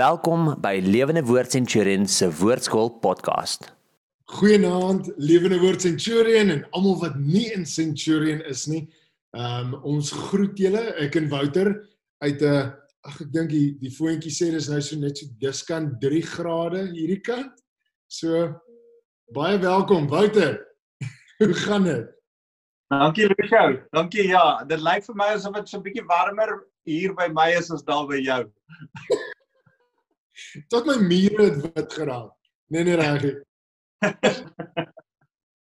[0.00, 3.66] Welkom by Lewende Woord Centurion se Woordskool podcast.
[4.24, 8.86] Goeienaand, Lewende Woord Centurion en almal wat nie in Centurion is nie.
[9.36, 11.68] Ehm um, ons groet julle, ek en Wouter
[12.24, 12.72] uit 'n
[13.10, 16.80] ag ek dink die die voetjie sê dis nou so net so diskant 3 grade
[16.94, 17.60] hierdie kant.
[18.08, 18.54] So
[19.36, 20.64] baie welkom Wouter.
[21.38, 22.08] Hoe gaan dit?
[22.88, 23.82] Dankie Lucio.
[23.92, 27.50] Dankie ja, dit lyk vir my asof dit so 'n bietjie warmer hier by my
[27.52, 28.48] is as daar by jou.
[30.68, 32.32] tot my mure het wit geraak.
[32.66, 33.42] Nee nee reg.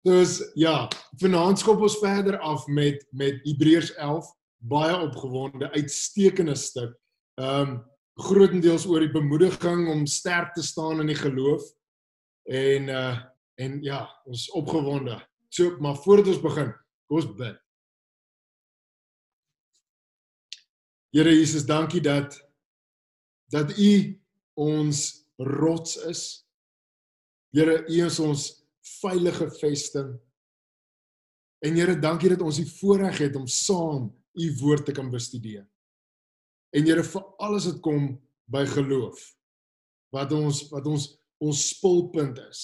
[0.03, 6.97] dus ja, vanaand skop ons verder af met met Hebreërs 11, baie opgewonde, uitstekende stuk.
[7.35, 7.85] Ehm um,
[8.17, 11.63] grootendeels oor die bemoediging om sterk te staan in die geloof.
[12.49, 13.17] En uh
[13.57, 15.29] en ja, ons opgewonde.
[15.49, 16.75] So, maar voordat ons begin,
[17.07, 17.61] kom ons bid.
[21.17, 22.37] Here Jesus, dankie dat
[23.49, 24.21] dat U
[24.57, 25.03] ons
[25.39, 26.23] rots is.
[27.55, 28.49] Here, U is ons
[29.01, 30.15] veilige vesting.
[31.65, 35.65] En Here, dankie dat ons die voorreg het om saam U woord te kan bestudeer.
[36.77, 38.11] En Here, vir alles wat kom
[38.53, 39.21] by geloof,
[40.15, 42.61] wat ons wat ons ons spulpunt is.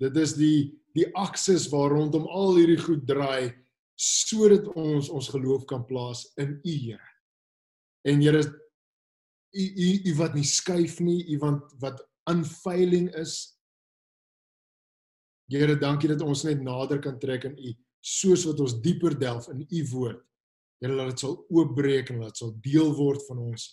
[0.00, 3.54] Dit is die die aksis waar rondom al hierdie goed draai
[4.00, 7.10] sodat ons ons geloof kan plaas in U Here.
[8.08, 8.42] En Here,
[9.52, 13.56] u u u wat nie skuif nie, u wat wat aanveiling is.
[15.50, 19.48] Here, dankie dat ons net nader kan trek aan u soos wat ons dieper delf
[19.52, 20.22] in u woord.
[20.80, 23.68] Here, laat dit sal oopbreek en laat dit sal deel word van ons.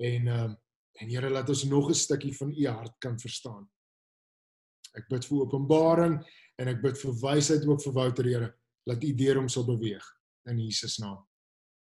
[0.00, 0.56] En ehm uh,
[0.98, 3.68] en Here, laat ons nog 'n stukkie van u hart kan verstaan.
[4.98, 6.16] Ek bid vir openbaring
[6.58, 8.54] en ek bid vir wysheid ook vir Wouter, Here.
[8.86, 10.04] Laat u deur hom sal beweeg
[10.50, 11.22] in Jesus naam.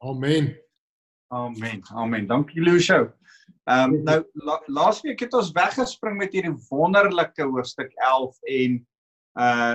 [0.04, 0.65] Amen.
[1.28, 1.82] Amen.
[1.90, 2.26] Amen.
[2.26, 3.12] Dankie Lucio.
[3.66, 8.76] Ehm um, nou la, laasweek het ons weggespring met hierdie wonderlike hoofstuk 11 en
[9.42, 9.74] uh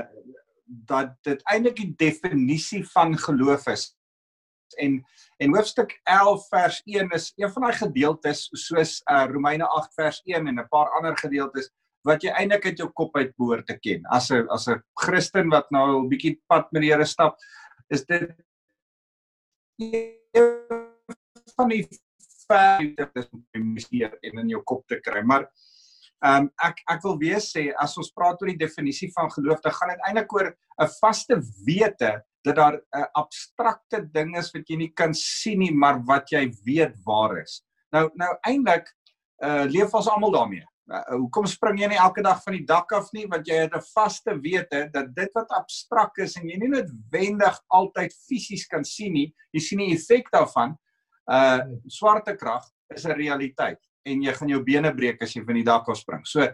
[0.87, 3.89] dat dit eintlik die definisie van geloof is.
[4.79, 5.01] En
[5.43, 10.21] en hoofstuk 11 vers 1 is een van daai gedeeltes soos uh Romeine 8 vers
[10.23, 11.67] 1 en 'n paar ander gedeeltes
[12.07, 14.05] wat jy eintlik uit jou kop uit behoort te ken.
[14.07, 17.35] As 'n as 'n Christen wat nou 'n bietjie pad met die Here stap,
[17.89, 18.31] is dit
[21.55, 21.83] van die
[23.57, 25.23] missier en in jou kop te kry.
[25.23, 25.47] Maar
[26.21, 29.61] ehm um, ek ek wil weer sê as ons praat oor die definisie van geloof,
[29.63, 32.11] dan gaan dit eintlik oor 'n vaste wete
[32.45, 36.51] dat daar 'n abstrakte ding is wat jy nie kan sien nie, maar wat jy
[36.65, 37.63] weet waar is.
[37.91, 38.87] Nou nou eintlik
[39.43, 40.65] uh leef ons almal daarmee.
[40.91, 43.73] Uh, hoekom spring jy nie elke dag van die dak af nie want jy het
[43.73, 48.83] 'n vaste wete dat dit wat abstrak is en jy nie noodwendig altyd fisies kan
[48.83, 50.77] sien nie, jy sien die effek daarvan,
[51.29, 52.63] uh swarte krag
[52.95, 55.97] is 'n realiteit en jy gaan jou bene breek as jy van die dak af
[55.97, 56.25] spring.
[56.25, 56.47] So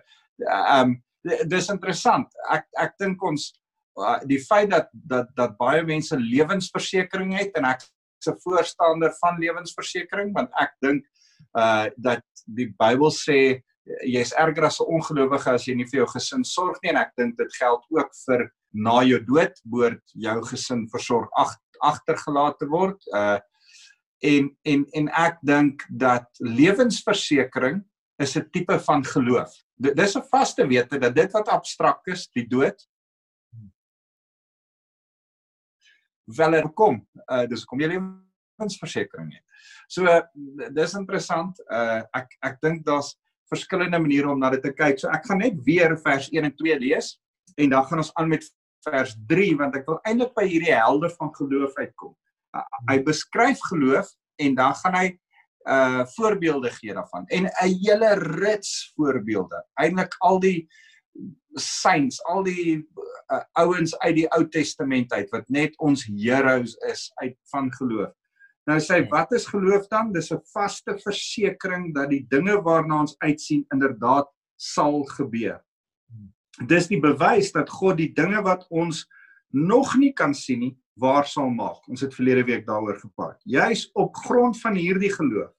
[0.43, 0.97] um,
[1.49, 2.27] dis interessant.
[2.51, 3.53] Ek ek dink ons
[3.99, 7.81] uh, die feit dat dat dat baie mense lewensversekering het en ek
[8.27, 11.05] 'n voorstander van lewensversekering want ek dink
[11.55, 13.61] uh dat die Bybel sê
[14.03, 17.13] jy's erger as 'n ongelowige as jy nie vir jou gesin sorg nie en ek
[17.17, 22.65] dink dit geld ook vir na jou dood behoort jou gesin versorg ag agtergelaat te
[22.65, 22.97] word.
[23.13, 23.39] Uh
[24.19, 27.83] en en en ek dink dat lewensversekering
[28.17, 29.53] is 'n tipe van geloof.
[29.75, 32.87] Dis 'n vaste wete dat dit wat abstrakt is, die dood
[36.25, 37.07] wel er kom.
[37.31, 39.43] Uh dis kom jy lewensversekering het.
[39.87, 40.21] So uh,
[40.73, 41.59] dis interessant.
[41.69, 43.15] Uh ek ek dink daar's
[43.47, 44.99] verskillende maniere om na dit te kyk.
[44.99, 47.19] So ek gaan net weer vers 1 en 2 lees
[47.55, 48.43] en dan gaan ons aan met
[48.83, 52.15] vers 3 want ek wil eintlik by hierdie helder van geloof uitkom
[52.89, 55.07] hy beskryf geloof en dan gaan hy
[55.67, 59.63] uh voorbeelde gee daarvan en 'n hele rits voorbeelde.
[59.75, 60.67] Eintlik al die
[61.53, 62.77] saints, al die
[63.33, 68.13] uh, ouens uit die Ou Testament uit wat net ons heroes is uit van geloof.
[68.67, 70.11] Nou sê hy, wat is geloof dan?
[70.11, 75.61] Dis 'n vaste versekering dat die dinge waarna ons uitsien inderdaad sal gebeur.
[76.67, 79.05] Dis die bewys dat God die dinge wat ons
[79.53, 81.87] nog nie kan sien nie, waar sal maak.
[81.87, 83.41] Ons het verlede week daaroor gepraat.
[83.45, 85.53] Juis op grond van hierdie geloof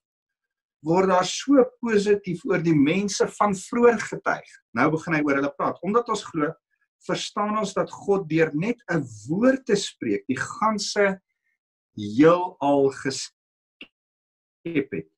[0.85, 4.51] word daar so positief oor die mense van vroeër getuig.
[4.77, 5.81] Nou begin hy oor hulle praat.
[5.83, 6.53] Omdat ons glo,
[7.07, 11.19] verstaan ons dat God deur net 'n woord te spreek die ganse
[11.95, 13.31] heelal geskep
[14.91, 15.09] het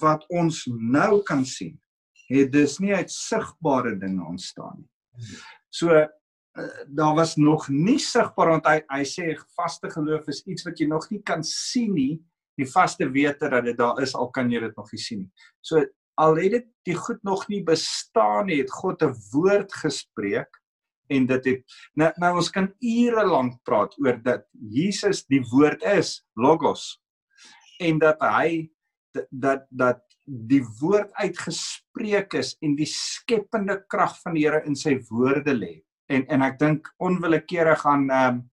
[0.00, 1.80] wat ons nou kan sien.
[2.28, 4.90] Het dus nie uit sigbare dinge ontstaan nie.
[5.70, 6.08] So
[6.86, 10.88] daar was nog nie sigbaar want hy hy sê vaste geloof is iets wat jy
[10.90, 12.18] nog nie kan sien nie
[12.58, 15.48] die vaste wete dat dit daar is al kan jy dit nog nie sien nie
[15.62, 15.84] so
[16.18, 20.50] al het dit die goed nog nie bestaan nie, het God 'n woord gespreek
[21.08, 21.62] en dit het
[21.94, 27.00] nou, nou ons kan ure lank praat oor dat Jesus die woord is, logos.
[27.80, 28.70] En dat hy
[29.30, 34.98] dat dat die woord uitgespreek is en die skepende krag van die Here in sy
[35.08, 35.82] woorde lê.
[36.08, 38.46] En en ek dink onwillekeurig gaan ehm um,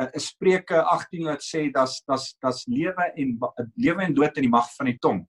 [0.00, 3.38] uh, Spreuke 18 wat sê dat's dat's dat's lewe en
[3.76, 5.24] lewe en dood in die mag van die tong.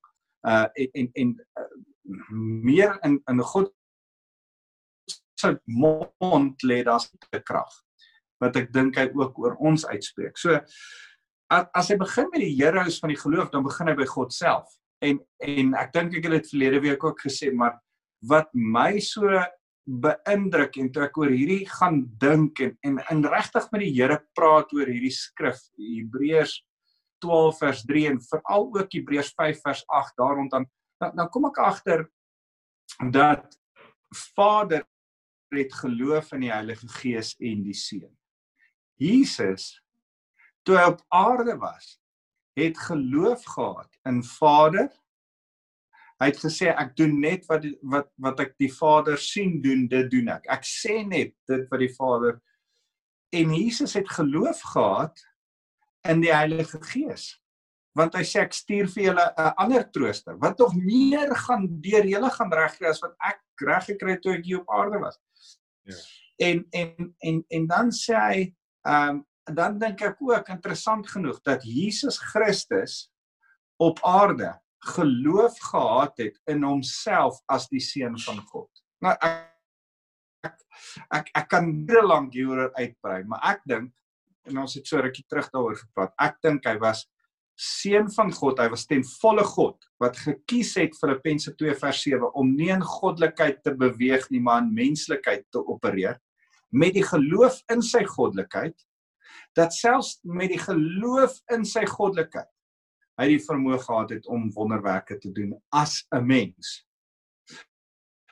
[0.48, 1.70] Uh en en, en uh,
[2.68, 3.72] meer in in God
[5.40, 7.74] se mond lê daar 'n krag
[8.44, 10.38] wat ek dink hy ook oor ons uitspreek.
[10.38, 10.60] So
[11.50, 14.68] as, hy begin met die heroes van die geloof, dan begin hy by God self.
[15.04, 17.78] En en ek dink ek het dit verlede week ook gesê, maar
[18.28, 19.28] wat my so
[19.84, 24.20] beïndruk en toe ek oor hierdie gaan dink en en in regtig met die Here
[24.38, 26.56] praat oor hierdie skrif Hebreërs
[27.24, 30.70] 12 vers 3 en veral ook Hebreërs 5 vers 8 daar rond dan
[31.02, 32.06] dan, dan kom ek agter
[33.12, 33.58] dat
[34.36, 34.86] Vader
[35.54, 38.14] het geloof in die Heilige Gees en die Seun.
[38.98, 39.84] Jesus
[40.64, 41.98] toe hy op aarde was,
[42.58, 44.88] het geloof gehad in Vader
[46.24, 50.08] Hy het gesê ek doen net wat wat wat ek die Vader sien doen, dit
[50.12, 50.46] doen ek.
[50.56, 52.38] Ek sê net dit wat die Vader
[53.36, 55.20] en Jesus het geloof gehad
[56.08, 57.34] in die Heilige Gees.
[57.98, 62.08] Want hy sê ek stuur vir julle 'n ander trooster wat nog meer gaan deur
[62.08, 65.20] julle gaan regkry as wat ek reg gekry het toe ek hier op aarde was.
[65.84, 66.00] Ja.
[66.48, 68.42] En en en en dan sê hy
[68.88, 73.12] ehm um, dan dink ek ook interessant genoeg dat Jesus Christus
[73.76, 74.54] op aarde
[74.84, 78.70] geloof gehad het in homself as die seun van God.
[79.04, 79.50] Nou ek
[80.44, 80.58] ek
[81.16, 83.92] ek, ek kan baie lank hieroor uitbrei, maar ek dink
[84.50, 86.12] en ons het so rukkie terug daaroor gepraat.
[86.20, 87.06] Ek dink hy was
[87.60, 92.32] seun van God, hy was ten volle God wat gekies het Filippense 2 vers 7
[92.40, 96.18] om nie in goddelikheid te beweeg nie, maar in menslikheid te opereer
[96.74, 98.76] met die geloof in sy goddelikheid
[99.58, 102.50] dat selfs met die geloof in sy goddelikheid
[103.24, 106.86] hy die vermoë gehad het om wonderwerke te doen as 'n mens.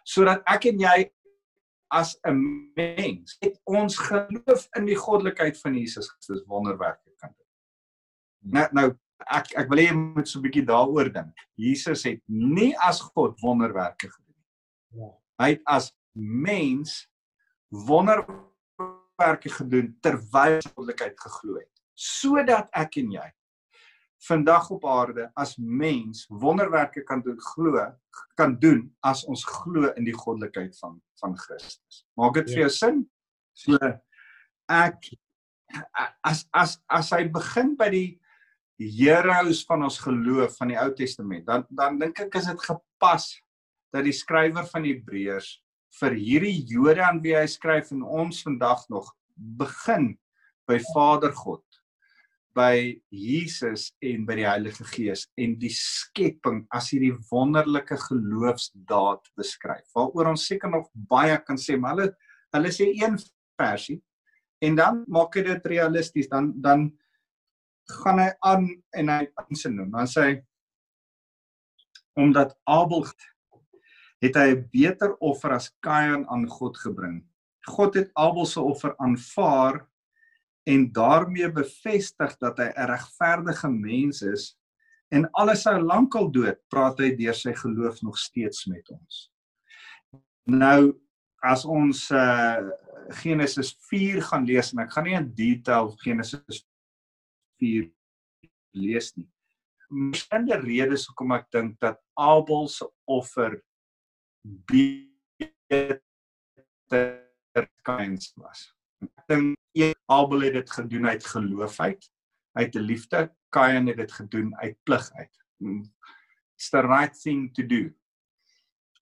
[0.03, 1.11] Sodat ek en jy
[1.91, 7.49] as 'n mens het ons geloof in die goddelikheid van Jesus Christus wonderwerke kan doen.
[8.39, 8.87] Nou nou
[9.27, 11.35] ek ek wil hê jy moet so 'n bietjie daaroor dink.
[11.55, 14.99] Jesus het nie as God wonderwerke gedoen nie.
[14.99, 15.11] Ja.
[15.39, 17.07] Hy het as mens
[17.69, 21.71] wonderwerke gedoen terwyl hy goddelikheid geglo het
[22.01, 23.27] sodat ek en jy
[24.21, 27.85] vandag op aarde as mens wonderwerke kan doen glo
[28.37, 32.03] kan doen as ons glo in die goddelikheid van van Christus.
[32.17, 32.53] Maak dit ja.
[32.53, 33.03] vir jou sin?
[33.53, 33.77] So
[34.69, 35.11] ek
[36.25, 38.19] as as as hy begin by die
[38.81, 43.29] heroes van ons geloof van die Ou Testament, dan dan dink ek is dit gepas
[43.93, 45.55] dat die skrywer van Hebreërs
[45.99, 50.13] vir hierdie Jode aan wie hy skryf en ons vandag nog begin
[50.69, 51.65] by Vader God
[52.55, 59.85] by Jesus en by die Heilige Gees en die skepping as hierdie wonderlike geloofsdaad beskryf.
[59.95, 62.11] Waaroor ons seker nog baie kan sê, maar hulle
[62.51, 63.15] hulle sê een
[63.59, 64.01] versie
[64.61, 66.89] en dan maak hy dit realisties, dan dan
[68.03, 69.91] gaan hy aan en hy aansin noem.
[69.95, 70.39] Dan sê hy
[72.19, 73.05] omdat Abel
[74.21, 77.23] het hy 'n beter offer as Kain aan God gebring.
[77.67, 79.87] God het Abel se offer aanvaar
[80.63, 84.57] en daarmee bevestig dat hy 'n regverdige mens is
[85.11, 89.31] en alles sou lankal dood, praat hy deur sy geloof nog steeds met ons.
[90.47, 90.99] Nou
[91.41, 92.71] as ons uh
[93.11, 96.65] Genesis 4 gaan lees en ek gaan nie in detail Genesis
[97.59, 97.91] 4
[98.77, 99.27] lees nie.
[99.91, 103.57] Verskillende redes hoekom ek dink dat Abel se offer
[104.71, 105.99] beter
[107.83, 108.71] kans was.
[109.03, 109.60] Ek dink
[110.11, 112.11] Abel het dit gedoen uit geloof uit,
[112.59, 113.35] uit 'n liefde.
[113.49, 115.35] Kain het dit gedoen uit plig uit.
[115.57, 115.93] Hmm.
[116.55, 117.89] It's the right thing to do.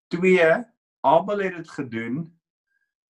[0.08, 0.66] Twee,
[1.02, 2.40] Abel het dit gedoen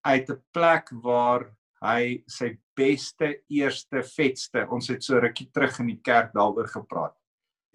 [0.01, 4.68] uit 'n plek waar hy sy beste, eerste, vetste.
[4.70, 7.16] Ons het so rukkie terug in die kerk daaroor gepraat.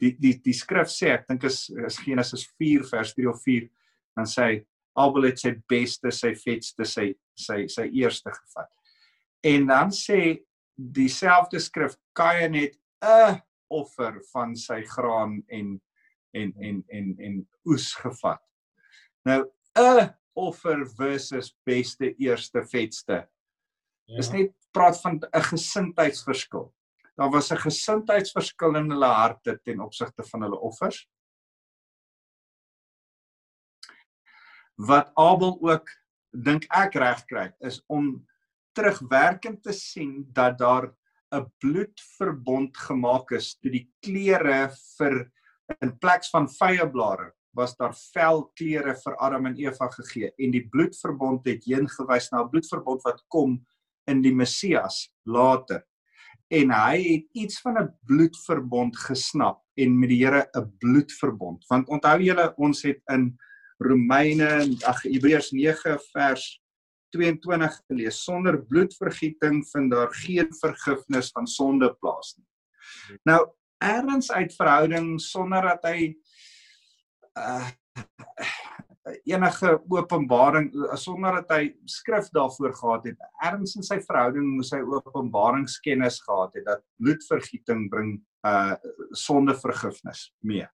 [0.00, 3.69] Die die die skrif sê, ek dink is is Genesis 4 vers 3 of 4,
[4.17, 8.71] dan sê hy Abel het sy beste, sy vetste, sy sy sy eerste gevat.
[9.44, 10.40] En dan sê
[10.74, 15.80] dieselfde skrif Kain het 'n offer van sy graan en
[16.32, 18.42] en en en en oes gevat.
[19.24, 23.28] Nou 'n offer versus beste eerste vetste.
[24.04, 24.16] Ja.
[24.16, 26.74] Dis net praat van 'n gesindheidsverskil.
[27.16, 31.08] Daar was 'n gesindheidsverskil in hulle harte ten opsigte van hulle offers.
[34.76, 35.90] wat Abel ook
[36.30, 38.16] dink ek reg kry is om
[38.75, 40.90] terugwerkend te sien dat daar
[41.35, 45.31] 'n bloedverbond gemaak is toe die klere vir
[45.81, 51.47] in plek van vyeblare was daar velklere vir Adam en Eva gegee en die bloedverbond
[51.47, 53.64] het heen gewys na 'n bloedverbond wat kom
[54.07, 55.85] in die Messias later.
[56.50, 61.64] En hy het iets van 'n bloedverbond gesnap en met die Here 'n bloedverbond.
[61.69, 63.37] Want onthou julle ons het in
[63.78, 66.61] Romeine ag Hebreërs 9 vers
[67.14, 72.47] 22 gelees sonder bloedvergieting vind daar geen vergifnis van sonde plaas nie.
[73.30, 73.40] Nou
[73.85, 76.12] erns uit verhouding sonder dat hy
[77.38, 77.71] uh
[79.28, 83.26] enige openbaring sonder dat hy skrif daarvoor gehad het.
[83.44, 88.16] Erns in sy verhouding moes hy openbaringskennis gehad het dat bloedvergieting bring
[88.49, 88.76] uh
[89.12, 90.66] sondevergifnis mee.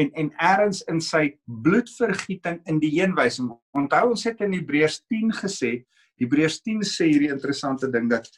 [0.00, 3.50] En en erns in sy bloedvergieting in die heenwysing.
[3.76, 5.72] Onthou ons het in Hebreërs 10 gesê,
[6.20, 8.28] Hebreërs 10 sê hierdie interessante ding dat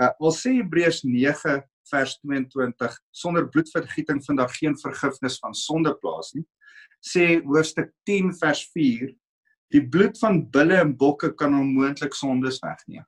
[0.00, 1.60] uh wil sê Hebreërs 9
[1.90, 6.44] vers 22 sonder bloedvergieting vind daar geen vergifnis van sonde plaas nie
[7.06, 9.12] sê hoofstuk 10 vers 4
[9.74, 13.04] die bloed van bulle en bokke kan onmoontlik sondes wegneem.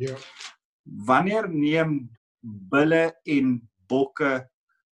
[0.00, 0.14] Ja.
[1.06, 2.08] Wanneer neem
[2.40, 3.56] bulle en
[3.90, 4.46] bokke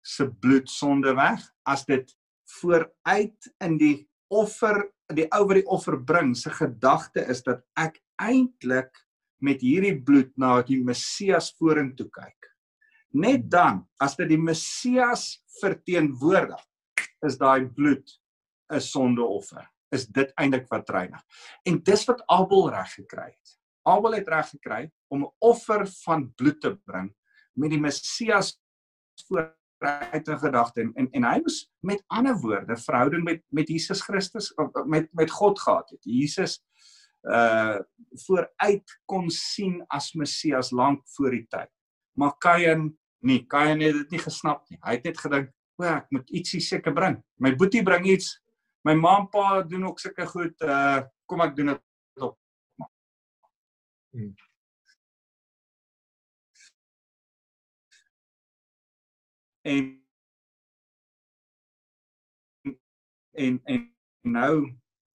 [0.05, 2.11] se bloed sonde weg as dit
[2.59, 3.95] vooruit in die
[4.31, 8.91] offer die ou wat die offer bring se gedagte is dat ek eintlik
[9.43, 12.49] met hierdie bloed na die Messias vorentoe kyk.
[13.17, 16.61] Net dan as dit die Messias verteenwoordig
[17.27, 18.07] is daai bloed
[18.71, 19.67] 'n sondeoffer.
[19.91, 21.21] Is dit eintlik wat reinig?
[21.67, 23.57] En dis wat Abel reg gekry het.
[23.83, 27.11] Abel het reg gekry om 'n offer van bloed te bring
[27.55, 28.55] met die Messias
[29.81, 34.01] vooruit in gedagte en, en en hy was met ander woorde verhouding met met Jesus
[34.01, 34.51] Christus
[34.85, 36.03] met met God gehad het.
[36.03, 36.61] Jesus
[37.21, 37.79] uh
[38.25, 41.69] vooruit kon sien as Messias lank voor die tyd.
[42.17, 44.79] Maar Kain nee, Kain het dit nie gesnap nie.
[44.81, 47.19] Hy het net gedink o, ek moet ietsie seker bring.
[47.37, 48.39] My boetie bring iets.
[48.85, 50.57] My ma en pa doen ook sulke goed.
[50.61, 52.37] Uh kom ek doen dit op.
[54.11, 54.33] Hmm.
[59.61, 59.97] En
[63.31, 63.83] en en
[64.21, 64.55] nou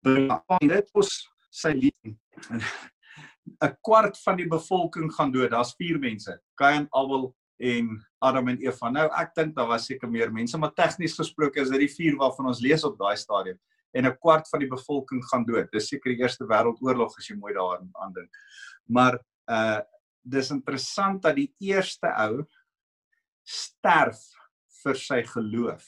[0.06, 0.30] bring
[0.70, 1.16] dit ons
[1.50, 1.98] sy lief.
[3.62, 5.52] 'n kwart van die bevolking gaan dood.
[5.54, 6.34] Daar's 4 mense.
[6.58, 8.90] Kain, Abel en Adam en Eva.
[8.90, 12.18] Nou ek dink daar was seker meer mense, maar tegnies gesproke is dit die vier
[12.20, 13.60] waarvan ons lees op daai stadium
[13.96, 15.72] en 'n kwart van die bevolking gaan dood.
[15.72, 18.30] Dis seker die Eerste Wêreldoorlog as jy mooi daaraan aandink.
[18.88, 19.82] Maar uh
[20.28, 22.48] dis interessant dat die eerste ou
[23.46, 24.22] sterf
[24.84, 25.86] vir sy geloof.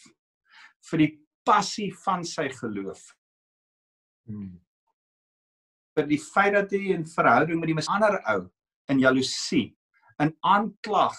[0.87, 3.01] vir die passie van sy geloof.
[4.27, 4.59] Hmm.
[5.97, 8.41] vir die feit dat hy in verhouding met die ander ou
[8.91, 9.71] in jaloesie
[10.21, 11.17] in aanklag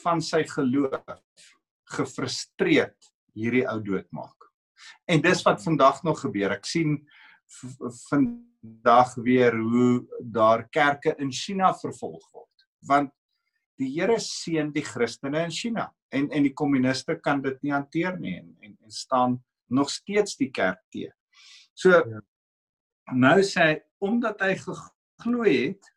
[0.00, 1.50] van sy geloof
[1.92, 4.48] gefrustreerd hierdie ou doodmaak.
[5.10, 6.54] En dis wat vandag nog gebeur.
[6.56, 6.96] Ek sien
[8.08, 12.66] vandag weer hoe daar kerke in China vervolg word.
[12.88, 13.12] Want
[13.80, 18.18] die Here seën die Christene in China en en die kommuniste kan dit nie hanteer
[18.20, 19.38] nie en en, en staan
[19.68, 21.08] nog steeds die kerk te.
[21.74, 22.20] So ja.
[23.12, 25.90] nou sê hy omdat hy geglo het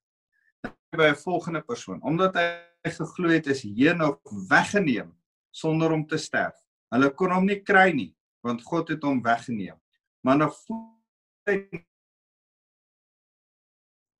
[0.95, 2.47] by 'n volgende persoon, omdat hy
[2.89, 5.13] geglo het is Henog weggeneem
[5.51, 6.55] sonder om te sterf.
[6.89, 9.75] Hulle kon hom nie kry nie want God het hom weggeneem.
[10.23, 10.55] Maar nog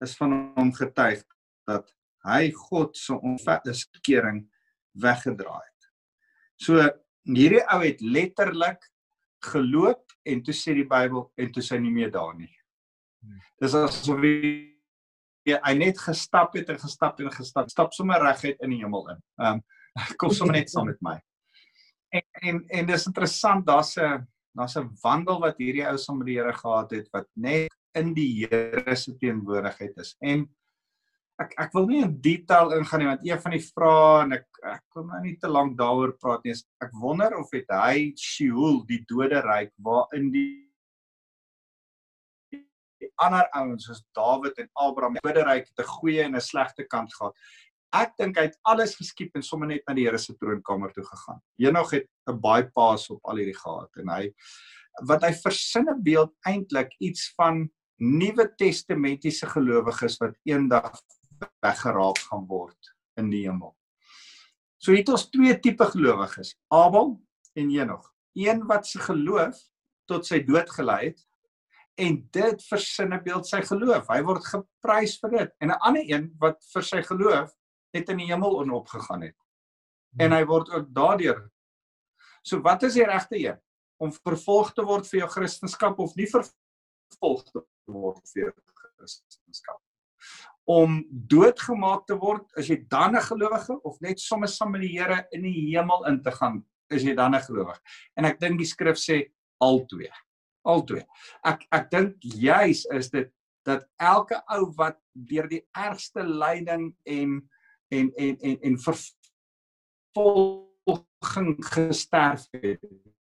[0.04, 1.24] is van hom getuig
[1.68, 1.97] dat
[2.28, 4.44] hy God se onverskering
[5.02, 5.90] weggedraai het.
[6.62, 6.84] So
[7.28, 8.86] hierdie ou het letterlik
[9.52, 12.52] geloop en toe sê die Bybel en toe sy nie meer daar nie.
[13.62, 14.74] Dis asof hy
[15.48, 19.22] hy net gestap het en gestap en gestap, stap sommer reguit in die hemel in.
[19.42, 19.66] Ehm um,
[20.22, 21.16] kom sommer net saam met my.
[22.14, 26.28] En en en dis interessant, daar's 'n daar's 'n wandel wat hierdie ou saam met
[26.28, 30.16] die Here gehad het wat net in die Here se teenwoordigheid is.
[30.20, 30.48] En
[31.42, 34.62] ek ek wil nie in detail ingaan nie want een van die vrae en ek
[34.74, 36.56] ek wil nou nie te lank daaroor praat nie.
[36.84, 40.66] Ek wonder of het hy Sheol, die doderyk waarin die
[42.98, 47.14] die ander ouens soos Dawid en Abraham, Bidderyk het 'n goeie en 'n slegte kant
[47.14, 47.34] gehad.
[47.94, 51.04] Ek dink hy het alles geskiep en sommer net na die Here se troonkamer toe
[51.04, 51.40] gegaan.
[51.60, 54.34] Henog het 'n bypass op al hierdie gehad en hy
[55.06, 61.00] wat hy versinne beeld eintlik iets van Nuwe Testamentiese gelowiges wat eendag
[61.64, 63.74] weggeraap gaan word in die hemel.
[64.78, 67.16] So het ons twee tipe gelowiges, Abel
[67.58, 68.06] en Henog.
[68.38, 69.58] Een wat se geloof
[70.08, 71.24] tot sy dood gelei het
[71.98, 74.06] en dit versinnebeeld sy geloof.
[74.14, 75.54] Hy word geprys vir dit.
[75.62, 77.52] En 'n ander een wat vir sy geloof
[77.94, 79.38] net in die hemel on opgegaan het.
[80.20, 81.50] En hy word ook daardeur.
[82.44, 83.60] So wat is die regte een?
[83.98, 88.54] Om vervolg te word vir jou kristendom of nie vervolg te word vir jou
[88.98, 89.82] kristendom?
[90.68, 95.00] Om doodgemaak te word, is jy dan 'n gelowige of net sommer saam met die
[95.00, 97.80] Here in die hemel in te gaan, is jy dan 'n gelowige?
[98.18, 100.12] En ek dink die skrif sê albei
[100.68, 101.04] albei.
[101.48, 103.30] Ek ek dink juis is dit
[103.68, 104.98] dat elke ou wat
[105.28, 107.50] deur die ergste lyding en
[107.92, 108.78] en en en en
[110.16, 112.82] vervolging gesterf het,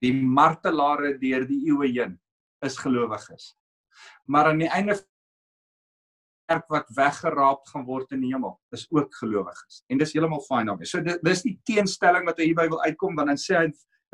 [0.01, 2.21] die martelare deur die eeue heen
[2.65, 3.57] is gelowiges.
[4.29, 4.97] Maar aan die einde
[6.47, 9.83] kerk wat weggeraap gaan word in die hemel is ook gelowiges.
[9.91, 10.89] En dis heeltemal fyn daarmee.
[10.89, 13.67] So dis die teenstelling wat hy hierby wil uitkom want dan sê hy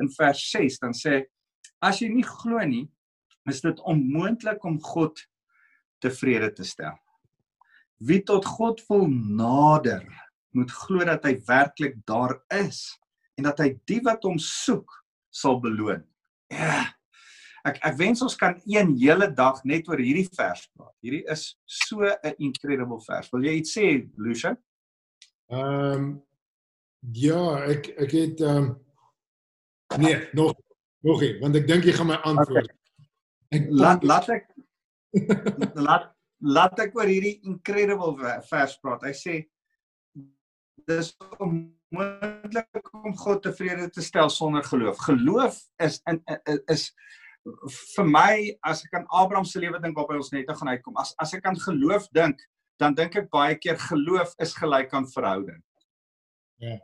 [0.02, 1.22] in vers 6 dan sê
[1.84, 2.86] as jy nie glo nie
[3.50, 5.18] is dit onmoontlik om God
[6.02, 6.94] tevrede te stel.
[8.02, 10.06] Wie tot God wil nader,
[10.54, 12.84] moet glo dat hy werklik daar is
[13.38, 14.90] en dat hy die wat hom soek
[15.32, 16.02] sal beloon.
[16.52, 16.90] Ja.
[17.62, 20.94] Ek ek wens ons kan een hele dag net oor hierdie vers praat.
[21.04, 23.30] Hierdie is so 'n incredible vers.
[23.32, 24.56] Wil jy iets sê, Lucia?
[25.50, 26.22] Ehm um,
[27.12, 28.80] ja, ek ek het ehm um,
[29.98, 30.54] nee, nog
[31.02, 32.66] nog nie, want ek dink jy gaan my antwoord.
[32.66, 32.78] Okay.
[33.58, 34.44] Ek laat laat ek
[35.86, 36.10] laat
[36.42, 38.16] laat ek oor hierdie incredible
[38.50, 39.06] vers praat.
[39.06, 39.34] Hy sê
[40.90, 44.98] dis onmoontlik om God tevrede te stel sonder geloof.
[45.06, 46.22] Geloof is in
[46.66, 46.90] is
[47.42, 50.96] vir my as ek aan Abraham se lewe dink waarop ons net nou gaan uitkom.
[51.00, 52.40] As as ek aan geloof dink,
[52.78, 55.60] dan dink ek baie keer geloof is gelyk aan verhouding.
[56.62, 56.78] Ja.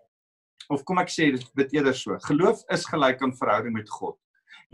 [0.68, 2.18] Of kom ek sê dit eerder so.
[2.26, 4.18] Geloof is gelyk aan verhouding met God.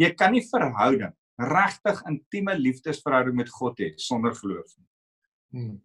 [0.01, 4.89] Jy kan nie verhouding regtig intieme liefdesverhouding met God het sonder geloof nie.
[5.55, 5.77] Hmm.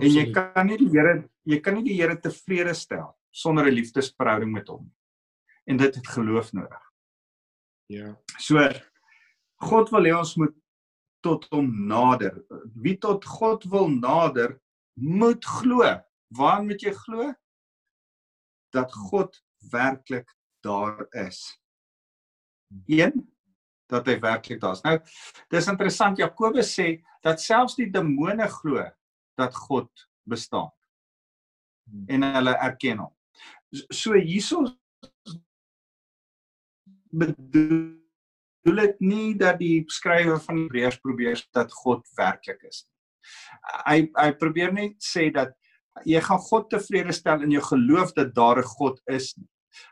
[0.00, 3.74] En jy kan nie die Here jy kan nie die Here tevrede stel sonder 'n
[3.74, 4.90] liefdesverhouding met hom.
[5.66, 6.82] En dit het geloof nodig.
[7.88, 8.16] Ja.
[8.38, 8.58] So
[9.64, 10.54] God wil hê ons moet
[11.24, 12.36] tot hom nader.
[12.76, 14.58] Wie tot God wil nader,
[14.94, 15.86] moet glo.
[16.34, 17.32] Waar moet jy glo?
[18.74, 19.36] Dat God
[19.72, 20.28] werklik
[20.64, 21.46] daar is.
[22.90, 23.22] 1
[23.92, 24.84] dat hy werklik daar is.
[24.84, 24.96] Nou,
[25.52, 26.88] dis interessant Jakobus sê
[27.24, 28.84] dat selfs die demone glo
[29.38, 29.90] dat God
[30.28, 30.70] bestaan.
[32.08, 33.12] En hulle erken hom.
[33.92, 34.64] So hierso
[37.14, 38.03] bedoel
[38.64, 42.84] dit nie dat die skrywer van Hebreërs probeer dat God werklik is.
[43.84, 45.52] Hy hy probeer net sê dat
[46.08, 49.34] jy gaan God tevrede stel in jou geloof dat daar 'n God is.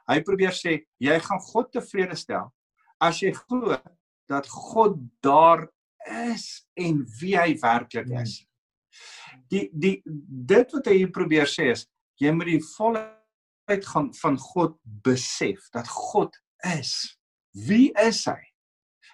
[0.08, 2.52] Hy probeer sê jy gaan God tevrede stel
[3.00, 3.76] as jy glo
[4.28, 5.68] dat God daar
[6.06, 8.22] is en wie hy werklik hmm.
[8.22, 8.46] is.
[9.50, 11.86] Die die dit wat hy probeer sê is
[12.20, 16.36] jy moet die volheid gaan van God besef dat God
[16.78, 17.18] is.
[17.52, 18.51] Wie is hy?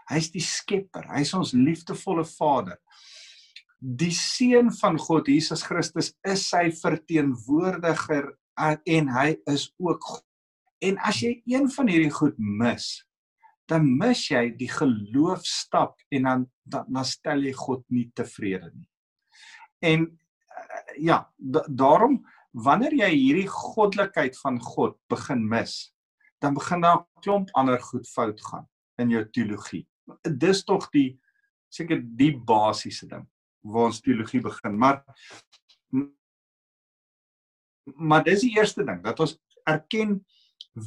[0.09, 1.07] Hy's die skepper.
[1.13, 2.79] Hy's ons liefdevolle Vader.
[3.79, 10.25] Die seun van God Jesus Christus is sy verteenwoordiger en hy is ook God.
[10.83, 12.87] En as jy een van hierdie goed mis,
[13.69, 18.89] dan mis jy die geloofstap en dan dan, dan stel jy God nie tevrede nie.
[19.85, 22.21] En uh, ja, da, daarom
[22.53, 25.93] wanneer jy hierdie goddelikheid van God begin mis,
[26.43, 28.67] dan begin daar 'n klomp ander goed fout gaan
[28.99, 29.87] in jou teologie.
[30.25, 31.19] Dis tog die
[31.73, 33.27] seker die basiese ding
[33.69, 35.03] waar ons teologie begin, maar
[37.97, 39.37] maar dis die eerste ding dat ons
[39.69, 40.19] erken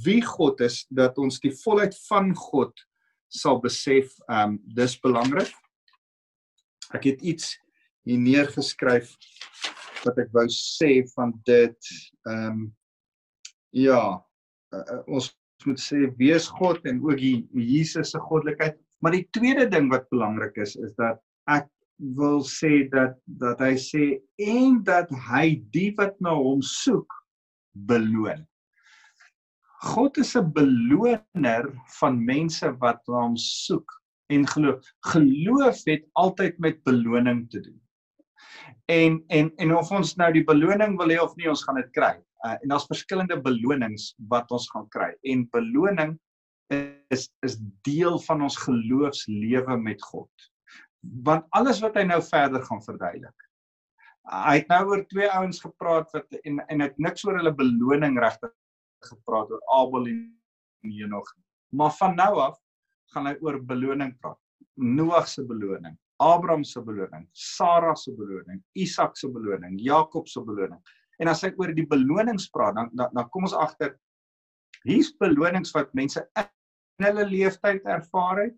[0.05, 2.73] wie God is dat ons die volheid van God
[3.31, 4.13] sal besef.
[4.27, 5.51] Ehm um, dis belangrik.
[6.91, 7.55] Ek het iets
[8.07, 9.13] hier neergeskryf
[10.03, 11.91] wat ek wou sê van dit
[12.27, 12.63] ehm um,
[13.71, 14.19] ja,
[14.75, 15.29] uh, ons
[15.63, 18.79] moet sê wees God en ook die Jesus se goddelikheid.
[19.01, 21.67] Maar die tweede ding wat belangrik is is dat ek
[22.17, 24.05] wil sê dat dat hy sê
[24.41, 27.13] en dat hy die wat na hom soek
[27.89, 28.45] beloon.
[29.81, 31.65] God is 'n beloner
[31.99, 33.89] van mense wat hom soek
[34.29, 34.79] en glo.
[35.13, 37.79] Geloof het altyd met beloning te doen.
[38.85, 41.91] En en en of ons nou die beloning wil hê of nie, ons gaan dit
[41.97, 42.15] kry.
[42.45, 45.11] Uh, en daar's verskillende belonings wat ons gaan kry.
[45.23, 46.17] En beloning
[47.12, 50.49] is is deel van ons geloofslewe met God.
[51.25, 53.47] Want alles wat hy nou verder gaan verduidelik.
[54.31, 58.19] Hy het nou oor twee ouens gepraat wat en en het niks oor hulle beloning
[58.21, 58.53] regtig
[59.07, 60.21] gepraat oor Abel en
[60.86, 61.34] Henog.
[61.73, 62.60] Maar van nou af
[63.13, 64.39] gaan hy oor beloning praat.
[64.81, 70.79] Noag se beloning, Abraham se beloning, Sara se beloning, Isak se beloning, Jakob se beloning.
[71.19, 73.97] En as ek oor die belonings praat, dan dan, dan kom ons agter
[74.88, 76.23] hier's belonings wat mense
[77.07, 78.57] hulle lewenstyd ervaar het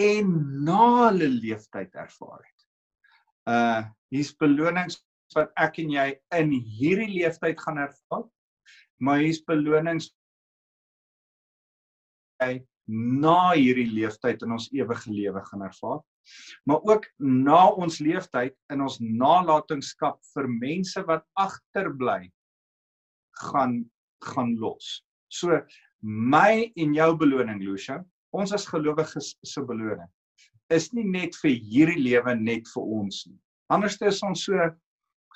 [0.00, 0.32] en
[0.66, 2.66] na hulle lewenstyd ervaar het.
[3.50, 4.98] Uh hier's belonings
[5.36, 8.24] wat ek en jy in hierdie lewenstyd gaan ervaar,
[8.98, 10.10] maar hier's belonings
[12.42, 12.56] hy
[12.90, 16.00] na hierdie lewenstyd in ons ewige lewe gaan ervaar
[16.64, 22.30] maar ook na ons lewenstyd in ons nalatenskap vir mense wat agterbly
[23.46, 23.82] gaan
[24.20, 25.00] gaan los.
[25.32, 25.62] So
[26.02, 28.00] my en jou beloning Lucia,
[28.32, 30.08] ons as gelowiges se beloning
[30.70, 33.38] is nie net vir hierdie lewe net vir ons nie.
[33.74, 34.70] Anders is ons so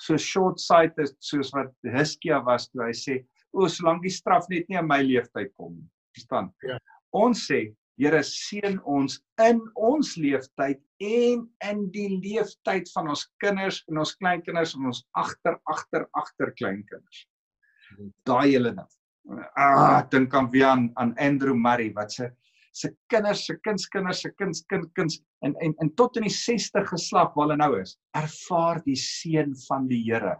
[0.03, 3.13] so short-sighted soos wat Hiskia was toe hy sê,
[3.53, 6.51] "O, solank die straf net nie in my lewenstyd kom nie." Verstaan?
[6.63, 6.79] Ja.
[7.13, 13.77] Ons sê Here seën ons in ons leeftyd en in die leeftyd van ons kinders
[13.87, 17.21] en ons kleinkinders en ons agter agter agter kleinkinders.
[18.27, 18.89] Daai hele ding.
[19.57, 22.29] Ah, dink aan wie aan aan Andrew Murray wat se
[22.75, 26.89] se kinders, se kindskinders, se kinds kind kinds en en en tot in die 60
[26.89, 30.35] geslag waar hulle nou is, ervaar die seën van die Here